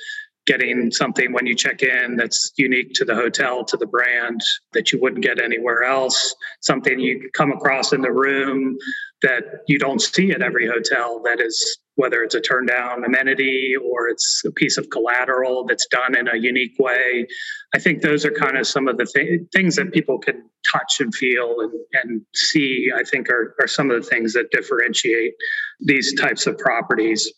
getting 0.47 0.91
something 0.91 1.35
when 1.35 1.47
you 1.47 1.55
check 1.55 1.83
in 1.83 2.17
that's 2.17 2.51
unique 2.57 2.93
to 2.95 3.05
the 3.05 3.15
hotel, 3.15 3.63
to 3.65 3.77
the 3.77 3.87
brand 3.87 4.41
that 4.73 4.91
you 4.91 4.99
wouldn't 5.03 5.23
get 5.23 5.39
anywhere 5.39 5.83
else, 5.83 6.35
something 6.63 6.99
you 6.99 7.29
come 7.35 7.53
across 7.53 7.93
in 7.93 8.01
the 8.01 8.13
room 8.13 8.79
that 9.21 9.43
you 9.69 9.79
don't 9.79 10.01
see 10.01 10.31
at 10.31 10.41
every 10.41 10.67
hotel 10.67 11.21
that 11.25 11.41
is 11.41 11.79
whether 11.97 12.23
it's 12.23 12.35
a 12.35 12.41
turn 12.41 12.67
down 12.67 13.05
amenity 13.05 13.75
or 13.77 14.09
it's 14.09 14.43
a 14.45 14.51
piece 14.51 14.77
of 14.79 14.91
collateral 14.91 15.65
that's 15.65 15.87
done 15.87 16.17
in 16.17 16.29
a 16.29 16.37
unique 16.37 16.75
way. 16.79 17.27
I 17.75 17.79
think 17.79 18.03
those 18.03 18.25
are 18.25 18.33
kind 18.33 18.57
of 18.57 18.67
some 18.67 18.89
of 18.89 18.97
the 18.97 19.07
th- 19.07 19.43
things 19.53 19.77
that 19.77 19.93
people 19.93 20.19
can 20.19 20.43
touch 20.71 20.97
and 21.01 21.15
feel 21.15 21.57
and, 21.61 21.73
and 21.93 22.23
see, 22.35 22.89
I 22.95 23.05
think 23.05 23.29
are, 23.31 23.55
are 23.61 23.69
some 23.69 23.91
of 23.91 24.03
the 24.03 24.09
things 24.09 24.33
that 24.33 24.51
differentiate 24.51 25.35
these 25.81 26.15
types 26.21 26.47
of 26.47 26.59
properties. 26.59 27.33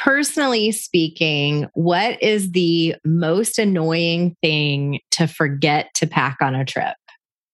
personally 0.00 0.72
speaking, 0.72 1.68
what 1.74 2.20
is 2.22 2.52
the 2.52 2.96
most 3.04 3.58
annoying 3.58 4.34
thing 4.42 5.00
to 5.12 5.26
forget 5.26 5.88
to 5.96 6.06
pack 6.06 6.38
on 6.40 6.54
a 6.54 6.64
trip? 6.64 6.96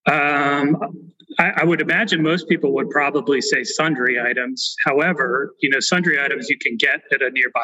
Um, 0.06 0.76
I, 1.38 1.52
I, 1.56 1.64
would 1.64 1.80
imagine 1.80 2.22
most 2.22 2.48
people 2.48 2.72
would 2.74 2.90
probably 2.90 3.40
say 3.40 3.64
sundry 3.64 4.20
items. 4.20 4.74
However, 4.84 5.54
you 5.60 5.70
know, 5.70 5.80
sundry 5.80 6.20
items 6.20 6.48
you 6.48 6.58
can 6.58 6.76
get 6.76 7.00
at 7.12 7.22
a 7.22 7.30
nearby 7.30 7.60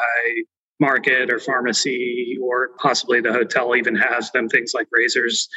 market 0.79 1.31
or 1.31 1.39
pharmacy, 1.39 2.37
or 2.41 2.69
possibly 2.79 3.21
the 3.21 3.31
hotel 3.31 3.75
even 3.75 3.95
has 3.95 4.31
them. 4.31 4.49
Things 4.49 4.73
like 4.73 4.87
razors, 4.91 5.47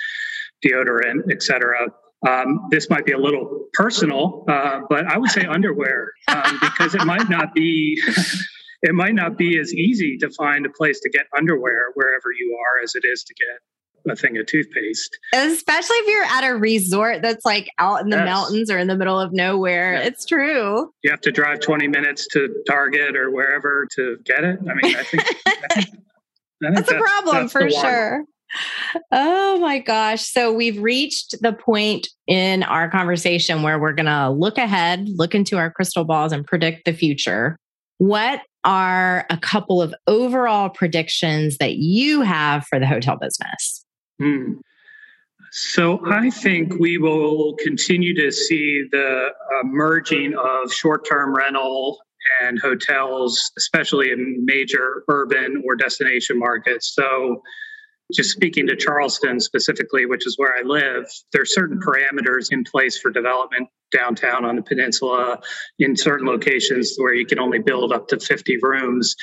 deodorant, 0.64 1.30
etc. 1.32 1.88
Um, 2.26 2.68
this 2.70 2.88
might 2.88 3.04
be 3.04 3.12
a 3.12 3.18
little 3.18 3.66
personal, 3.74 4.44
uh, 4.48 4.80
but 4.88 5.06
I 5.06 5.18
would 5.18 5.30
say 5.30 5.44
underwear 5.48 6.12
um, 6.28 6.58
because 6.60 6.94
it 6.94 7.04
might 7.04 7.28
not 7.28 7.54
be. 7.54 8.00
it 8.82 8.94
might 8.94 9.14
not 9.14 9.38
be 9.38 9.58
as 9.58 9.72
easy 9.74 10.18
to 10.18 10.30
find 10.30 10.66
a 10.66 10.68
place 10.68 11.00
to 11.00 11.08
get 11.08 11.26
underwear 11.36 11.92
wherever 11.94 12.30
you 12.38 12.56
are 12.60 12.84
as 12.84 12.94
it 12.94 13.04
is 13.04 13.24
to 13.24 13.34
get 13.34 13.58
a 14.10 14.16
thing 14.16 14.36
of 14.38 14.46
toothpaste. 14.46 15.18
Especially 15.34 15.96
if 15.96 16.06
you're 16.08 16.24
at 16.24 16.50
a 16.50 16.56
resort 16.56 17.22
that's 17.22 17.44
like 17.44 17.68
out 17.78 18.02
in 18.02 18.10
the 18.10 18.16
yes. 18.16 18.26
mountains 18.26 18.70
or 18.70 18.78
in 18.78 18.88
the 18.88 18.96
middle 18.96 19.18
of 19.18 19.32
nowhere. 19.32 19.94
Yeah. 19.94 20.06
It's 20.06 20.24
true. 20.24 20.92
You 21.02 21.10
have 21.10 21.20
to 21.22 21.32
drive 21.32 21.60
20 21.60 21.88
minutes 21.88 22.26
to 22.32 22.54
Target 22.66 23.16
or 23.16 23.30
wherever 23.30 23.86
to 23.96 24.18
get 24.24 24.44
it. 24.44 24.58
I 24.60 24.74
mean, 24.74 24.96
I 24.96 25.02
think, 25.02 25.22
I 25.22 25.32
think, 25.44 25.58
I 25.70 25.74
think 25.74 25.96
that's, 26.60 26.80
that's, 26.80 26.92
a 26.92 26.98
problem 26.98 27.36
that's 27.36 27.52
for 27.52 27.70
sure. 27.70 28.24
Oh 29.12 29.58
my 29.58 29.78
gosh. 29.78 30.22
So 30.22 30.52
we've 30.52 30.80
reached 30.80 31.40
the 31.42 31.52
point 31.52 32.08
in 32.26 32.62
our 32.62 32.90
conversation 32.90 33.62
where 33.62 33.78
we're 33.78 33.92
going 33.92 34.06
to 34.06 34.30
look 34.30 34.56
ahead, 34.56 35.08
look 35.08 35.34
into 35.34 35.58
our 35.58 35.70
crystal 35.70 36.04
balls, 36.04 36.32
and 36.32 36.46
predict 36.46 36.84
the 36.84 36.92
future. 36.92 37.56
What 37.98 38.42
are 38.64 39.26
a 39.30 39.36
couple 39.38 39.80
of 39.80 39.94
overall 40.06 40.68
predictions 40.68 41.58
that 41.58 41.76
you 41.76 42.22
have 42.22 42.66
for 42.66 42.78
the 42.78 42.86
hotel 42.86 43.16
business? 43.16 43.85
Hmm. 44.18 44.54
So 45.52 46.00
I 46.06 46.30
think 46.30 46.78
we 46.78 46.98
will 46.98 47.54
continue 47.56 48.14
to 48.14 48.30
see 48.32 48.84
the 48.90 49.28
uh, 49.28 49.62
merging 49.64 50.34
of 50.34 50.72
short-term 50.72 51.34
rental 51.34 51.98
and 52.42 52.58
hotels, 52.58 53.52
especially 53.56 54.10
in 54.10 54.44
major 54.44 55.04
urban 55.08 55.62
or 55.64 55.76
destination 55.76 56.38
markets. 56.38 56.92
So 56.94 57.42
just 58.12 58.30
speaking 58.30 58.66
to 58.68 58.76
Charleston 58.76 59.40
specifically, 59.40 60.06
which 60.06 60.26
is 60.26 60.36
where 60.36 60.54
I 60.56 60.62
live, 60.62 61.06
there 61.32 61.42
are 61.42 61.46
certain 61.46 61.80
parameters 61.80 62.48
in 62.50 62.64
place 62.64 62.98
for 62.98 63.10
development 63.10 63.68
downtown 63.92 64.44
on 64.44 64.56
the 64.56 64.62
peninsula 64.62 65.38
in 65.78 65.96
certain 65.96 66.26
locations 66.26 66.94
where 66.96 67.14
you 67.14 67.26
can 67.26 67.38
only 67.38 67.58
build 67.58 67.92
up 67.92 68.08
to 68.08 68.18
50 68.20 68.58
rooms 68.62 69.16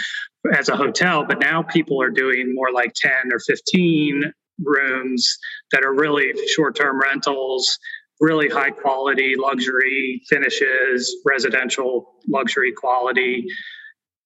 as 0.57 0.67
a 0.69 0.75
hotel. 0.75 1.25
But 1.25 1.39
now 1.39 1.63
people 1.63 2.01
are 2.01 2.09
doing 2.09 2.53
more 2.53 2.71
like 2.71 2.93
10 2.95 3.11
or 3.31 3.39
15 3.39 4.33
rooms 4.63 5.37
that 5.71 5.83
are 5.83 5.93
really 5.93 6.33
short 6.55 6.75
term 6.75 6.99
rentals, 6.99 7.77
really 8.19 8.49
high 8.49 8.71
quality 8.71 9.35
luxury 9.37 10.21
finishes, 10.29 11.15
residential 11.25 12.13
luxury 12.27 12.71
quality, 12.71 13.45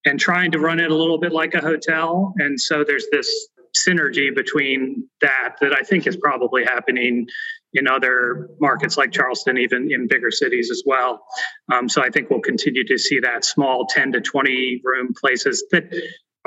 and 0.06 0.20
trying 0.20 0.52
to 0.52 0.60
run 0.60 0.80
it 0.80 0.92
a 0.92 0.96
little 0.96 1.20
bit 1.20 1.32
like 1.32 1.54
a 1.54 1.62
hotel. 1.62 2.34
And 2.38 2.60
so 2.60 2.84
there's 2.84 3.06
this 3.12 3.30
synergy 3.76 4.34
between 4.34 5.08
that 5.22 5.56
that 5.62 5.74
I 5.74 5.82
think 5.82 6.08
is 6.08 6.16
probably 6.16 6.64
happening 6.64 7.28
in 7.74 7.88
other 7.88 8.50
markets 8.60 8.98
like 8.98 9.12
Charleston, 9.12 9.58
even 9.58 9.92
in 9.92 10.08
bigger 10.08 10.32
cities 10.32 10.72
as 10.72 10.84
well. 10.86 11.24
Um, 11.72 11.90
so 11.90 12.02
I 12.02 12.10
think 12.10 12.30
we'll 12.30 12.40
continue 12.40 12.86
to 12.86 12.98
see 12.98 13.20
that 13.20 13.46
small 13.46 13.86
10 13.88 14.14
to 14.14 14.22
20 14.22 14.82
room 14.84 15.14
places 15.20 15.64
that 15.72 15.84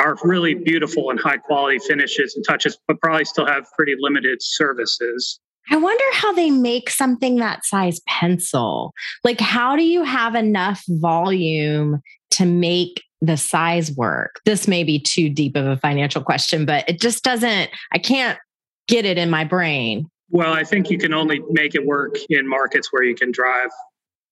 are 0.01 0.17
really 0.25 0.55
beautiful 0.55 1.11
and 1.11 1.21
high 1.21 1.37
quality 1.37 1.79
finishes 1.79 2.35
and 2.35 2.45
touches, 2.47 2.79
but 2.89 3.01
probably 3.01 3.25
still 3.25 3.47
have 3.47 3.67
pretty 3.77 3.95
limited 3.99 4.39
services. 4.41 5.39
I 5.71 5.77
wonder 5.77 6.05
how 6.15 6.33
they 6.33 6.51
make 6.51 6.91
something 6.91 7.37
that 7.37 7.65
size 7.65 8.01
pencil. 8.09 8.93
Like, 9.23 9.41
how 9.41 9.77
do 9.77 9.85
you 9.85 10.03
have 10.03 10.35
enough 10.35 10.83
volume 10.89 12.01
to 12.33 12.47
make 12.47 13.03
the 13.21 13.37
size 13.37 13.93
work? 13.93 14.41
This 14.45 14.67
may 14.67 14.83
be 14.83 14.99
too 14.99 15.29
deep 15.29 15.57
of 15.57 15.67
a 15.67 15.77
financial 15.77 16.23
question, 16.23 16.65
but 16.65 16.89
it 16.89 17.01
just 17.01 17.23
doesn't, 17.23 17.71
I 17.93 17.99
can't 17.99 18.39
get 18.89 19.05
it 19.05 19.19
in 19.19 19.31
my 19.31 19.45
brain. 19.45 20.07
Well, 20.31 20.53
I 20.53 20.65
think 20.65 20.91
you 20.91 20.99
can 20.99 21.13
only 21.13 21.41
make 21.51 21.75
it 21.75 21.85
work 21.85 22.17
in 22.29 22.49
markets 22.49 22.89
where 22.91 23.03
you 23.03 23.15
can 23.15 23.31
drive, 23.31 23.71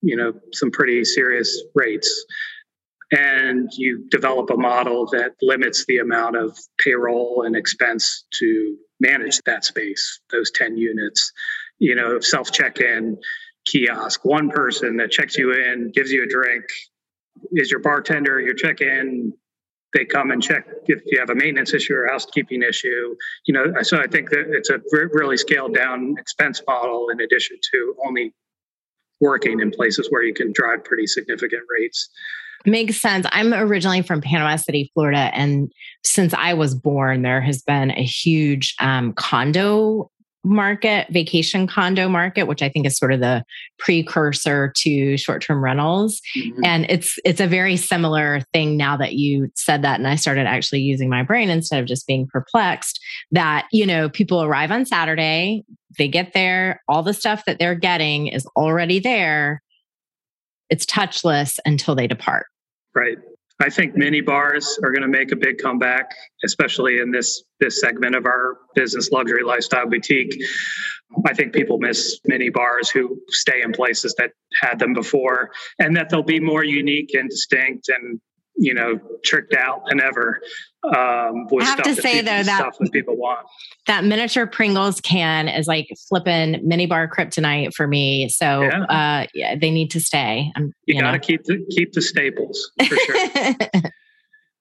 you 0.01 0.17
know, 0.17 0.33
some 0.53 0.71
pretty 0.71 1.05
serious 1.05 1.63
rates 1.75 2.25
and 3.11 3.71
you 3.73 4.05
develop 4.11 4.51
a 4.51 4.57
model 4.57 5.07
that 5.13 5.33
limits 5.41 5.85
the 5.87 5.99
amount 5.99 6.37
of 6.37 6.59
payroll 6.83 7.45
and 7.47 7.57
expense 7.57 8.25
to 8.39 8.77
manage 9.01 9.41
that 9.47 9.65
space, 9.65 10.21
those 10.31 10.51
10 10.51 10.77
units. 10.77 11.33
You 11.79 11.95
know, 11.95 12.21
self 12.21 12.51
check 12.53 12.81
in 12.81 13.19
kiosk, 13.67 14.25
one 14.25 14.51
person 14.51 14.97
that 14.97 15.11
checks 15.11 15.37
you 15.37 15.53
in, 15.53 15.93
gives 15.95 16.11
you 16.11 16.25
a 16.25 16.27
drink, 16.27 16.65
is 17.53 17.71
your 17.71 17.81
bartender, 17.81 18.41
your 18.41 18.55
check 18.55 18.81
in. 18.81 19.33
They 19.95 20.05
come 20.05 20.31
and 20.31 20.43
check 20.43 20.67
if 20.87 21.01
you 21.07 21.19
have 21.19 21.31
a 21.31 21.35
maintenance 21.35 21.73
issue 21.73 21.95
or 21.95 22.09
housekeeping 22.09 22.63
issue. 22.63 23.15
You 23.47 23.55
know, 23.55 23.83
so 23.83 23.99
I 23.99 24.07
think 24.07 24.29
that 24.31 24.47
it's 24.51 24.69
a 24.69 24.81
really 24.93 25.39
scaled 25.39 25.75
down 25.75 26.17
expense 26.19 26.61
model 26.67 27.07
in 27.11 27.21
addition 27.21 27.57
to 27.73 27.95
only 28.07 28.35
working 29.21 29.61
in 29.61 29.71
places 29.71 30.09
where 30.11 30.23
you 30.23 30.35
can 30.35 30.53
drive 30.53 30.85
pretty 30.85 31.07
significant 31.07 31.63
rates. 31.69 32.11
Makes 32.69 33.01
sense. 33.01 33.27
I'm 33.33 33.55
originally 33.55 34.03
from 34.03 34.21
Panama 34.21 34.57
City, 34.57 34.91
Florida. 34.93 35.31
And 35.33 35.73
since 36.05 36.35
I 36.35 36.53
was 36.53 36.75
born, 36.75 37.23
there 37.23 37.41
has 37.41 37.63
been 37.63 37.91
a 37.93 38.03
huge 38.03 38.75
um, 38.79 39.15
condo 39.15 40.11
market, 40.45 41.09
vacation 41.11 41.67
condo 41.67 42.11
market, 42.11 42.45
which 42.45 42.61
I 42.61 42.69
think 42.69 42.87
is 42.87 42.99
sort 42.99 43.15
of 43.15 43.21
the 43.21 43.43
precursor 43.79 44.73
to 44.77 45.17
short-term 45.17 45.65
rentals. 45.65 46.21
Mm-hmm. 46.37 46.65
And 46.65 46.87
it's 46.91 47.19
it's 47.25 47.41
a 47.41 47.47
very 47.47 47.77
similar 47.77 48.43
thing 48.53 48.77
now 48.77 48.99
that 48.99 49.15
you 49.15 49.49
said 49.55 49.81
that 49.83 49.99
and 49.99 50.07
I 50.07 50.17
started 50.17 50.47
actually 50.47 50.81
using 50.81 51.09
my 51.09 51.23
brain 51.23 51.49
instead 51.49 51.81
of 51.81 51.87
just 51.87 52.07
being 52.07 52.27
perplexed 52.27 53.01
that, 53.31 53.67
you 53.73 53.87
know, 53.87 54.11
people 54.11 54.43
arrive 54.43 54.71
on 54.71 54.85
Saturday, 54.85 55.65
they 55.97 56.09
get 56.09 56.35
there, 56.35 56.83
all 56.87 57.03
the 57.03 57.15
stuff 57.15 57.47
that 57.47 57.59
they're 57.59 57.75
getting 57.75 58.27
is 58.27 58.47
already 58.57 59.01
there 59.01 59.63
it's 60.71 60.85
touchless 60.85 61.59
until 61.65 61.95
they 61.95 62.07
depart. 62.07 62.47
Right. 62.99 63.19
I 63.61 63.71
think 63.71 63.97
mini 63.97 64.21
bars 64.21 64.79
are 64.83 64.91
going 64.91 65.03
to 65.03 65.09
make 65.09 65.31
a 65.31 65.37
big 65.37 65.59
comeback, 65.59 66.11
especially 66.45 66.99
in 66.99 67.13
this 67.13 67.45
this 67.61 67.81
segment 67.81 68.17
of 68.17 68.27
our 68.27 68.57
business 68.75 69.11
luxury 69.11 69.45
lifestyle 69.45 69.89
boutique. 69.89 70.37
I 71.27 71.35
think 71.35 71.53
people 71.53 71.79
miss 71.79 72.21
mini 72.25 72.51
bars 72.51 72.91
who 72.91 73.21
stay 73.29 73.63
in 73.63 73.73
places 73.73 74.15
that 74.19 74.31
had 74.61 74.79
them 74.79 74.95
before, 74.95 75.51
and 75.79 75.97
that 75.97 76.09
they'll 76.09 76.23
be 76.23 76.41
more 76.41 76.65
unique 76.65 77.15
and 77.15 77.29
distinct 77.31 77.89
and 77.89 78.21
you 78.59 78.75
know 78.75 78.99
tricked 79.25 79.55
out 79.55 79.83
than 79.89 80.01
ever. 80.01 80.41
Um, 80.85 81.47
I 81.61 81.65
have 81.65 81.83
to 81.83 81.95
say 81.95 82.21
though 82.21 82.43
that 82.43 82.45
stuff 82.45 82.77
that 82.79 82.93
people 82.93 83.17
want 83.17 83.47
that 83.89 84.05
miniature 84.05 84.47
Pringles 84.47 85.01
can 85.01 85.49
is 85.49 85.67
like 85.67 85.89
flipping 86.09 86.61
mini 86.63 86.87
bar 86.87 87.09
kryptonite 87.09 87.75
for 87.75 87.89
me. 87.89 88.29
So 88.29 88.63
yeah. 88.63 88.83
Uh, 88.85 89.27
yeah, 89.35 89.57
they 89.57 89.71
need 89.71 89.91
to 89.93 90.01
stay. 90.01 90.53
I'm, 90.55 90.73
you, 90.85 90.95
you 90.95 91.01
got 91.01 91.13
to 91.13 91.19
keep 91.19 91.43
the 91.45 91.65
keep 91.71 91.93
the 91.93 92.03
staples 92.03 92.71
for 92.87 92.97
sure. 92.97 93.57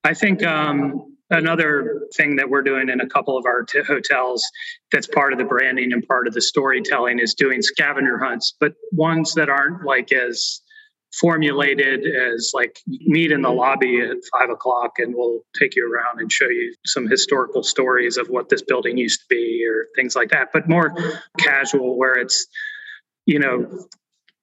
I 0.04 0.14
think 0.14 0.42
um, 0.42 1.16
another 1.30 2.02
thing 2.16 2.36
that 2.36 2.48
we're 2.48 2.62
doing 2.62 2.88
in 2.88 3.00
a 3.00 3.06
couple 3.06 3.36
of 3.36 3.44
our 3.44 3.62
t- 3.64 3.82
hotels 3.86 4.42
that's 4.90 5.06
part 5.06 5.32
of 5.32 5.38
the 5.38 5.44
branding 5.44 5.92
and 5.92 6.06
part 6.06 6.26
of 6.26 6.34
the 6.34 6.40
storytelling 6.40 7.18
is 7.18 7.34
doing 7.34 7.60
scavenger 7.60 8.18
hunts, 8.18 8.54
but 8.58 8.72
ones 8.92 9.34
that 9.34 9.48
aren't 9.48 9.84
like 9.84 10.10
as 10.12 10.60
formulated 11.14 12.04
as 12.06 12.52
like 12.54 12.80
meet 12.86 13.32
in 13.32 13.40
the 13.40 13.48
mm-hmm. 13.48 13.58
lobby 13.58 14.00
at 14.00 14.16
five 14.38 14.50
o'clock 14.50 14.98
and 14.98 15.14
we'll 15.14 15.40
take 15.58 15.74
you 15.74 15.90
around 15.90 16.20
and 16.20 16.30
show 16.30 16.48
you 16.48 16.74
some 16.84 17.08
historical 17.08 17.62
stories 17.62 18.16
of 18.18 18.28
what 18.28 18.48
this 18.48 18.62
building 18.62 18.98
used 18.98 19.20
to 19.20 19.26
be 19.30 19.64
or 19.66 19.86
things 19.96 20.14
like 20.14 20.30
that 20.30 20.48
but 20.52 20.68
more 20.68 20.90
mm-hmm. 20.90 21.18
casual 21.38 21.96
where 21.96 22.14
it's 22.14 22.46
you 23.24 23.38
know 23.38 23.86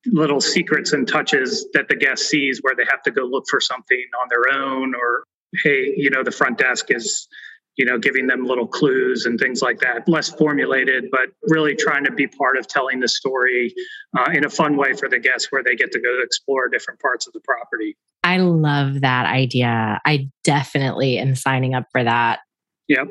little 0.08 0.42
secrets 0.42 0.92
and 0.92 1.08
touches 1.08 1.68
that 1.74 1.88
the 1.88 1.96
guest 1.96 2.24
sees 2.24 2.60
where 2.62 2.76
they 2.76 2.86
have 2.90 3.02
to 3.04 3.12
go 3.12 3.24
look 3.24 3.44
for 3.50 3.60
something 3.60 4.04
on 4.22 4.28
their 4.30 4.60
own 4.60 4.96
or 4.96 5.24
hey 5.64 5.94
you 5.96 6.10
know 6.10 6.24
the 6.24 6.32
front 6.32 6.58
desk 6.58 6.88
is 6.90 7.28
you 7.78 7.86
know, 7.86 7.98
giving 7.98 8.28
them 8.28 8.46
little 8.46 8.68
clues 8.68 9.26
and 9.26 9.40
things 9.40 9.62
like 9.62 9.80
that. 9.80 10.08
Less 10.08 10.30
formulated, 10.30 11.06
but 11.12 11.30
really 11.44 11.76
trying 11.76 12.06
to 12.06 12.12
be 12.12 12.28
part 12.28 12.58
of 12.58 12.68
telling 12.68 13.00
the 13.00 13.08
story 13.08 13.74
uh, 14.18 14.32
in 14.34 14.46
a 14.46 14.50
fun 14.50 14.78
way 14.78 14.94
for 14.94 15.10
the 15.10 15.20
guests 15.20 15.52
where 15.52 15.64
they 15.64 15.76
get 15.76 15.92
to 15.92 16.00
go 16.00 16.20
explore 16.24 16.70
different 16.70 17.00
parts 17.02 17.28
of 17.28 17.34
the 17.34 17.42
property. 17.42 17.98
I 18.24 18.38
love 18.38 19.02
that 19.02 19.26
idea. 19.26 20.00
I 20.06 20.30
definitely 20.44 21.18
am 21.18 21.36
signing 21.36 21.74
up 21.76 21.86
for 21.92 22.04
that. 22.04 22.40
Yep. 22.88 23.08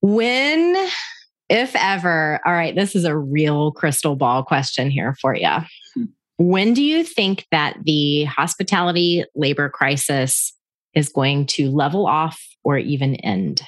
When, 0.00 0.76
if 1.48 1.74
ever, 1.76 2.40
all 2.44 2.52
right, 2.52 2.74
this 2.74 2.94
is 2.94 3.04
a 3.04 3.16
real 3.16 3.72
crystal 3.72 4.16
ball 4.16 4.42
question 4.42 4.90
here 4.90 5.16
for 5.20 5.34
you. 5.34 5.48
Hmm. 5.94 6.04
When 6.36 6.74
do 6.74 6.82
you 6.82 7.04
think 7.04 7.46
that 7.52 7.78
the 7.84 8.24
hospitality 8.24 9.24
labor 9.34 9.68
crisis 9.68 10.52
is 10.94 11.08
going 11.08 11.46
to 11.46 11.70
level 11.70 12.06
off 12.06 12.44
or 12.64 12.78
even 12.78 13.14
end? 13.16 13.62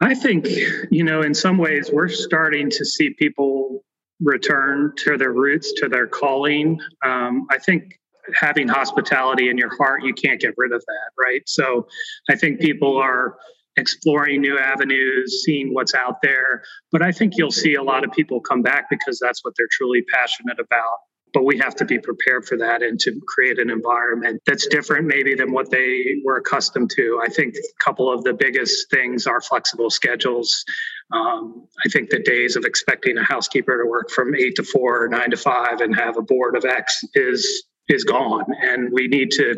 I 0.00 0.14
think, 0.14 0.46
you 0.90 1.04
know, 1.04 1.22
in 1.22 1.34
some 1.34 1.58
ways, 1.58 1.90
we're 1.92 2.08
starting 2.08 2.68
to 2.70 2.84
see 2.84 3.10
people 3.10 3.84
return 4.20 4.92
to 4.98 5.16
their 5.16 5.32
roots, 5.32 5.72
to 5.74 5.88
their 5.88 6.06
calling. 6.06 6.80
Um, 7.04 7.46
I 7.50 7.58
think 7.58 7.98
having 8.34 8.68
hospitality 8.68 9.48
in 9.48 9.58
your 9.58 9.74
heart, 9.76 10.02
you 10.02 10.14
can't 10.14 10.40
get 10.40 10.54
rid 10.56 10.72
of 10.72 10.82
that, 10.86 11.22
right? 11.22 11.42
So 11.46 11.86
I 12.30 12.36
think 12.36 12.60
people 12.60 12.96
are 12.96 13.36
exploring 13.76 14.40
new 14.40 14.58
avenues, 14.58 15.42
seeing 15.44 15.74
what's 15.74 15.94
out 15.94 16.22
there. 16.22 16.62
But 16.92 17.02
I 17.02 17.12
think 17.12 17.34
you'll 17.36 17.50
see 17.50 17.74
a 17.74 17.82
lot 17.82 18.04
of 18.04 18.12
people 18.12 18.40
come 18.40 18.62
back 18.62 18.88
because 18.88 19.18
that's 19.20 19.44
what 19.44 19.54
they're 19.56 19.68
truly 19.72 20.02
passionate 20.12 20.58
about. 20.60 20.98
But 21.34 21.44
we 21.44 21.58
have 21.58 21.74
to 21.76 21.84
be 21.84 21.98
prepared 21.98 22.46
for 22.46 22.56
that 22.58 22.82
and 22.82 22.98
to 23.00 23.20
create 23.26 23.58
an 23.58 23.68
environment 23.68 24.40
that's 24.46 24.66
different, 24.68 25.06
maybe, 25.06 25.34
than 25.34 25.52
what 25.52 25.70
they 25.70 26.16
were 26.24 26.36
accustomed 26.36 26.90
to. 26.96 27.20
I 27.22 27.28
think 27.28 27.56
a 27.56 27.84
couple 27.84 28.10
of 28.12 28.22
the 28.22 28.32
biggest 28.32 28.88
things 28.90 29.26
are 29.26 29.40
flexible 29.40 29.90
schedules. 29.90 30.64
Um, 31.12 31.66
I 31.84 31.88
think 31.90 32.10
the 32.10 32.20
days 32.20 32.56
of 32.56 32.64
expecting 32.64 33.18
a 33.18 33.24
housekeeper 33.24 33.82
to 33.82 33.90
work 33.90 34.10
from 34.10 34.34
eight 34.36 34.54
to 34.56 34.62
four 34.62 35.04
or 35.04 35.08
nine 35.08 35.30
to 35.32 35.36
five 35.36 35.80
and 35.80 35.94
have 35.96 36.16
a 36.16 36.22
board 36.22 36.56
of 36.56 36.64
X 36.64 37.00
is 37.14 37.64
is 37.88 38.04
gone, 38.04 38.46
and 38.62 38.90
we 38.92 39.08
need 39.08 39.30
to 39.32 39.54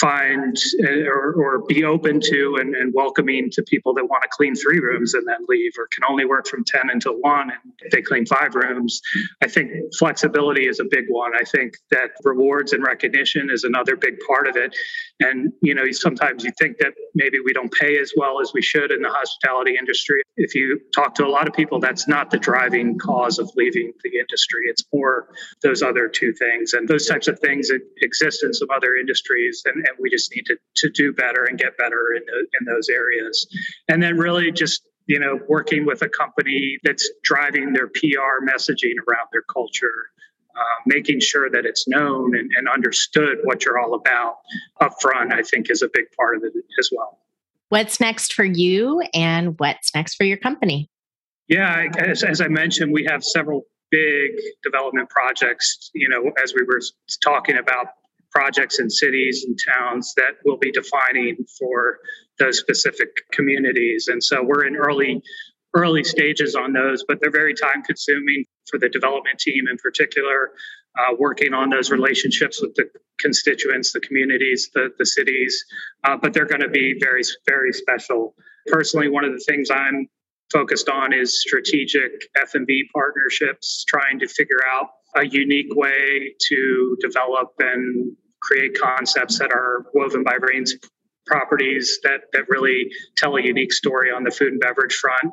find 0.00 0.56
uh, 0.82 1.08
or, 1.08 1.32
or 1.34 1.64
be 1.66 1.84
open 1.84 2.20
to 2.20 2.56
and, 2.60 2.74
and, 2.74 2.92
welcoming 2.94 3.50
to 3.50 3.62
people 3.62 3.92
that 3.92 4.04
want 4.04 4.22
to 4.22 4.28
clean 4.30 4.54
three 4.54 4.78
rooms 4.78 5.14
and 5.14 5.26
then 5.26 5.38
leave 5.48 5.72
or 5.78 5.88
can 5.88 6.04
only 6.08 6.24
work 6.24 6.46
from 6.46 6.62
10 6.64 6.90
until 6.90 7.14
1 7.14 7.50
and 7.50 7.90
they 7.90 8.00
clean 8.02 8.24
five 8.26 8.54
rooms 8.54 9.00
i 9.42 9.48
think 9.48 9.70
flexibility 9.98 10.66
is 10.66 10.80
a 10.80 10.84
big 10.84 11.04
one. 11.08 11.32
I 11.34 11.44
think 11.44 11.74
that 11.90 12.10
rewards 12.24 12.72
and 12.72 12.84
recognition 12.84 13.50
is 13.50 13.64
another 13.64 13.96
big 13.96 14.14
part 14.26 14.46
of 14.46 14.56
it. 14.56 14.76
And 15.20 15.52
you 15.62 15.74
know 15.74 15.90
sometimes 15.92 16.44
you 16.44 16.52
think 16.58 16.78
that 16.78 16.92
maybe 17.14 17.38
we 17.44 17.52
don't 17.52 17.72
pay 17.72 17.98
as 17.98 18.12
well 18.16 18.40
as 18.40 18.52
we 18.52 18.62
should 18.62 18.90
in 18.90 19.02
the 19.02 19.08
hospitality 19.08 19.76
industry. 19.78 20.22
If 20.36 20.54
you 20.54 20.80
talk 20.94 21.14
to 21.16 21.26
a 21.26 21.28
lot 21.28 21.48
of 21.48 21.54
people 21.54 21.80
that's 21.80 22.08
not 22.08 22.30
the 22.30 22.38
driving 22.38 22.98
cause 22.98 23.38
of 23.38 23.50
leaving 23.56 23.92
the 24.02 24.18
industry. 24.18 24.62
It's 24.68 24.84
more 24.92 25.28
those 25.62 25.82
other 25.82 26.08
two 26.08 26.32
things. 26.32 26.72
And 26.72 26.88
those 26.88 27.06
types 27.06 27.28
of 27.28 27.38
things 27.40 27.70
exist 28.02 28.42
in 28.44 28.52
some 28.52 28.68
other 28.74 28.96
industries 28.96 29.62
and 29.64 29.83
and 29.86 29.96
we 30.00 30.10
just 30.10 30.34
need 30.34 30.44
to, 30.46 30.56
to 30.76 30.90
do 30.90 31.12
better 31.12 31.44
and 31.44 31.58
get 31.58 31.76
better 31.76 32.14
in, 32.16 32.22
the, 32.26 32.46
in 32.60 32.66
those 32.66 32.88
areas. 32.88 33.46
And 33.88 34.02
then 34.02 34.16
really 34.16 34.52
just 34.52 34.82
you 35.06 35.18
know 35.18 35.38
working 35.48 35.84
with 35.84 36.02
a 36.02 36.08
company 36.08 36.78
that's 36.82 37.08
driving 37.22 37.72
their 37.72 37.88
PR 37.88 38.44
messaging 38.44 38.94
around 39.08 39.28
their 39.32 39.44
culture. 39.52 40.10
Uh, 40.56 40.62
making 40.86 41.18
sure 41.18 41.50
that 41.50 41.66
it's 41.66 41.88
known 41.88 42.36
and, 42.36 42.48
and 42.56 42.68
understood 42.68 43.38
what 43.42 43.64
you're 43.64 43.76
all 43.76 43.94
about 43.94 44.36
up 44.80 44.92
front, 45.02 45.32
I 45.32 45.42
think, 45.42 45.68
is 45.68 45.82
a 45.82 45.88
big 45.92 46.04
part 46.16 46.36
of 46.36 46.44
it 46.44 46.52
as 46.78 46.90
well. 46.96 47.18
What's 47.70 47.98
next 47.98 48.34
for 48.34 48.44
you 48.44 49.02
and 49.12 49.58
what's 49.58 49.92
next 49.96 50.14
for 50.14 50.22
your 50.22 50.36
company? 50.36 50.88
Yeah, 51.48 51.86
as, 51.98 52.22
as 52.22 52.40
I 52.40 52.46
mentioned, 52.46 52.92
we 52.92 53.04
have 53.10 53.24
several 53.24 53.62
big 53.90 54.30
development 54.62 55.10
projects. 55.10 55.90
You 55.92 56.08
know, 56.08 56.30
as 56.42 56.54
we 56.54 56.62
were 56.62 56.80
talking 57.24 57.58
about 57.58 57.86
projects 58.34 58.80
in 58.80 58.90
cities 58.90 59.44
and 59.46 59.58
towns 59.74 60.12
that 60.16 60.34
will 60.44 60.58
be 60.58 60.72
defining 60.72 61.36
for 61.58 61.98
those 62.38 62.58
specific 62.58 63.08
communities. 63.32 64.08
And 64.08 64.22
so 64.22 64.42
we're 64.42 64.66
in 64.66 64.76
early 64.76 65.22
early 65.76 66.04
stages 66.04 66.54
on 66.54 66.72
those, 66.72 67.04
but 67.06 67.18
they're 67.20 67.32
very 67.32 67.52
time 67.52 67.82
consuming 67.82 68.44
for 68.70 68.78
the 68.78 68.88
development 68.88 69.38
team 69.38 69.64
in 69.68 69.76
particular. 69.78 70.52
Uh, 70.96 71.12
working 71.18 71.52
on 71.52 71.70
those 71.70 71.90
relationships 71.90 72.62
with 72.62 72.72
the 72.76 72.84
constituents, 73.18 73.92
the 73.92 73.98
communities, 73.98 74.70
the, 74.74 74.90
the 74.96 75.04
cities, 75.04 75.64
uh, 76.04 76.16
but 76.16 76.32
they're 76.32 76.46
going 76.46 76.60
to 76.60 76.68
be 76.68 76.94
very, 77.00 77.22
very 77.48 77.72
special. 77.72 78.36
Personally, 78.68 79.08
one 79.08 79.24
of 79.24 79.32
the 79.32 79.44
things 79.44 79.70
I'm 79.72 80.06
focused 80.52 80.88
on 80.88 81.12
is 81.12 81.40
strategic 81.40 82.12
F&B 82.40 82.88
partnerships, 82.94 83.84
trying 83.88 84.20
to 84.20 84.28
figure 84.28 84.60
out 84.64 84.90
a 85.16 85.26
unique 85.26 85.74
way 85.74 86.34
to 86.48 86.96
develop 87.00 87.54
and 87.58 88.16
create 88.44 88.78
concepts 88.78 89.38
that 89.38 89.50
are 89.52 89.86
woven 89.94 90.22
by 90.22 90.36
Raines 90.40 90.74
properties 91.26 91.98
that, 92.02 92.20
that 92.32 92.44
really 92.48 92.90
tell 93.16 93.36
a 93.36 93.42
unique 93.42 93.72
story 93.72 94.10
on 94.12 94.24
the 94.24 94.30
food 94.30 94.52
and 94.52 94.60
beverage 94.60 94.94
front. 94.94 95.32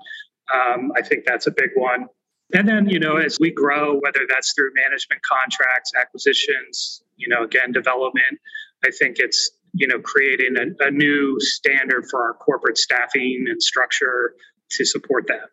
Um, 0.53 0.91
I 0.95 1.01
think 1.01 1.25
that's 1.25 1.47
a 1.47 1.51
big 1.51 1.71
one. 1.75 2.07
And 2.53 2.67
then, 2.67 2.89
you 2.89 2.99
know, 2.99 3.17
as 3.17 3.37
we 3.39 3.51
grow, 3.51 3.99
whether 3.99 4.21
that's 4.27 4.53
through 4.53 4.71
management 4.75 5.21
contracts, 5.21 5.91
acquisitions, 5.99 7.01
you 7.15 7.27
know, 7.29 7.43
again, 7.43 7.71
development, 7.71 8.39
I 8.85 8.89
think 8.97 9.17
it's, 9.19 9.51
you 9.73 9.87
know, 9.87 9.99
creating 9.99 10.55
a, 10.57 10.87
a 10.87 10.91
new 10.91 11.39
standard 11.39 12.05
for 12.09 12.23
our 12.23 12.33
corporate 12.33 12.77
staffing 12.77 13.45
and 13.49 13.61
structure 13.61 14.33
to 14.71 14.85
support 14.85 15.27
that. 15.27 15.49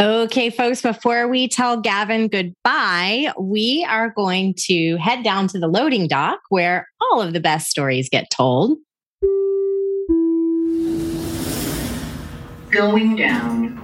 Okay, 0.00 0.48
folks, 0.48 0.80
before 0.80 1.28
we 1.28 1.46
tell 1.46 1.78
Gavin 1.78 2.28
goodbye, 2.28 3.34
we 3.38 3.86
are 3.86 4.08
going 4.08 4.54
to 4.60 4.96
head 4.96 5.22
down 5.22 5.46
to 5.48 5.58
the 5.58 5.68
loading 5.68 6.08
dock 6.08 6.40
where 6.48 6.88
all 7.02 7.20
of 7.20 7.34
the 7.34 7.40
best 7.40 7.68
stories 7.68 8.08
get 8.08 8.30
told. 8.30 8.78
Going 12.70 13.16
down. 13.16 13.78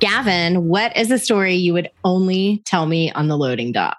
Gavin, 0.00 0.66
what 0.66 0.96
is 0.96 1.12
a 1.12 1.18
story 1.18 1.54
you 1.54 1.74
would 1.74 1.90
only 2.02 2.60
tell 2.64 2.86
me 2.86 3.12
on 3.12 3.28
the 3.28 3.38
loading 3.38 3.70
dock? 3.70 3.96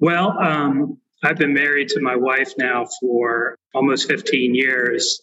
Well, 0.00 0.36
um, 0.40 0.98
I've 1.22 1.38
been 1.38 1.54
married 1.54 1.86
to 1.90 2.00
my 2.00 2.16
wife 2.16 2.52
now 2.58 2.88
for 3.00 3.56
almost 3.74 4.08
15 4.08 4.56
years. 4.56 5.20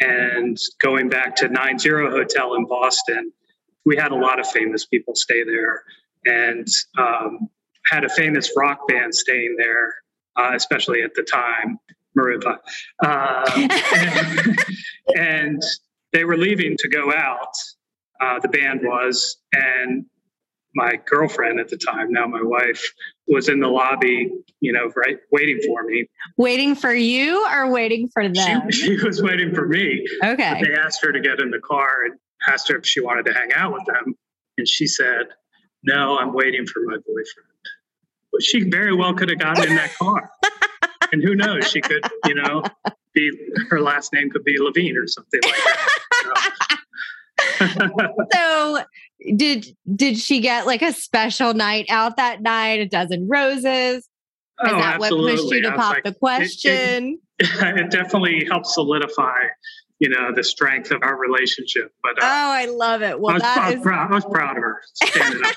And 0.00 0.58
going 0.80 1.08
back 1.08 1.36
to 1.36 1.48
90 1.48 1.88
Hotel 1.88 2.54
in 2.54 2.66
Boston, 2.66 3.32
we 3.84 3.96
had 3.96 4.12
a 4.12 4.16
lot 4.16 4.38
of 4.40 4.46
famous 4.46 4.84
people 4.84 5.14
stay 5.14 5.44
there 5.44 5.82
and 6.24 6.66
um, 6.98 7.48
had 7.90 8.04
a 8.04 8.08
famous 8.08 8.50
rock 8.56 8.86
band 8.88 9.14
staying 9.14 9.56
there, 9.58 9.94
uh, 10.36 10.52
especially 10.54 11.02
at 11.02 11.14
the 11.14 11.22
time, 11.22 11.78
Maroon 12.14 12.40
uh, 13.04 13.50
and, 13.56 14.58
and, 15.16 15.62
they 16.12 16.24
were 16.24 16.36
leaving 16.36 16.76
to 16.78 16.90
go 16.90 17.10
out. 17.10 17.54
Uh, 18.20 18.38
the 18.40 18.48
band 18.48 18.80
was, 18.84 19.38
and 19.54 20.04
my 20.74 21.00
girlfriend 21.06 21.58
at 21.58 21.68
the 21.68 21.78
time, 21.78 22.12
now 22.12 22.26
my 22.26 22.42
wife, 22.42 22.84
was 23.26 23.48
in 23.48 23.60
the 23.60 23.68
lobby, 23.68 24.30
you 24.60 24.72
know, 24.74 24.90
right, 24.94 25.16
waiting 25.30 25.58
for 25.66 25.82
me. 25.84 26.06
Waiting 26.36 26.74
for 26.74 26.92
you 26.92 27.46
or 27.50 27.70
waiting 27.70 28.10
for 28.12 28.28
them? 28.28 28.70
She, 28.70 28.96
she 28.96 29.04
was 29.04 29.22
waiting 29.22 29.54
for 29.54 29.66
me. 29.66 30.04
Okay. 30.22 30.52
But 30.60 30.66
they 30.66 30.74
asked 30.74 31.02
her 31.02 31.12
to 31.12 31.20
get 31.20 31.40
in 31.40 31.50
the 31.50 31.60
car, 31.60 32.04
and 32.04 32.18
asked 32.48 32.68
her 32.68 32.76
if 32.76 32.86
she 32.86 33.00
wanted 33.00 33.26
to 33.26 33.34
hang 33.34 33.52
out 33.52 33.72
with 33.72 33.84
them. 33.86 34.14
And 34.58 34.68
she 34.68 34.86
said, 34.86 35.26
No, 35.82 36.18
I'm 36.18 36.32
waiting 36.32 36.66
for 36.66 36.82
my 36.84 36.96
boyfriend. 36.96 37.48
But 38.32 38.42
she 38.42 38.68
very 38.68 38.94
well 38.94 39.14
could 39.14 39.28
have 39.28 39.38
gotten 39.38 39.68
in 39.68 39.76
that 39.76 39.94
car. 39.96 40.30
and 41.12 41.22
who 41.22 41.34
knows? 41.34 41.68
She 41.68 41.80
could, 41.80 42.02
you 42.26 42.34
know, 42.34 42.62
be 43.14 43.30
her 43.68 43.80
last 43.80 44.12
name 44.12 44.30
could 44.30 44.44
be 44.44 44.56
Levine 44.58 44.96
or 44.96 45.06
something 45.06 45.40
like 45.44 45.54
that. 45.54 46.78
so 48.32 48.84
did 49.36 49.66
did 49.94 50.18
she 50.18 50.40
get 50.40 50.66
like 50.66 50.82
a 50.82 50.92
special 50.92 51.54
night 51.54 51.86
out 51.90 52.16
that 52.16 52.42
night, 52.42 52.80
a 52.80 52.86
dozen 52.86 53.28
roses? 53.28 53.98
Is 54.64 54.70
oh, 54.70 54.76
that 54.76 54.94
absolutely. 54.96 55.32
what 55.32 55.40
pushed 55.40 55.52
you 55.52 55.62
to 55.62 55.72
pop 55.72 55.94
like, 55.94 56.04
the 56.04 56.14
question? 56.14 57.18
It, 57.38 57.48
it, 57.50 57.76
it, 57.78 57.90
definitely 57.90 58.46
helped 58.48 58.66
solidify 58.66 59.38
you 60.02 60.08
know 60.08 60.32
the 60.34 60.42
strength 60.42 60.90
of 60.90 61.00
our 61.02 61.16
relationship. 61.16 61.92
But 62.02 62.20
uh, 62.20 62.26
oh, 62.26 62.50
I 62.50 62.66
love 62.66 63.02
it. 63.02 63.20
Well, 63.20 63.30
I 63.30 63.34
was, 63.34 63.42
that 63.42 63.58
I 63.58 63.66
was 63.68 63.76
is... 63.76 63.82
proud. 63.82 64.10
I 64.10 64.14
was 64.14 64.24
proud 64.24 64.56
of 64.56 64.62
her. 64.64 64.82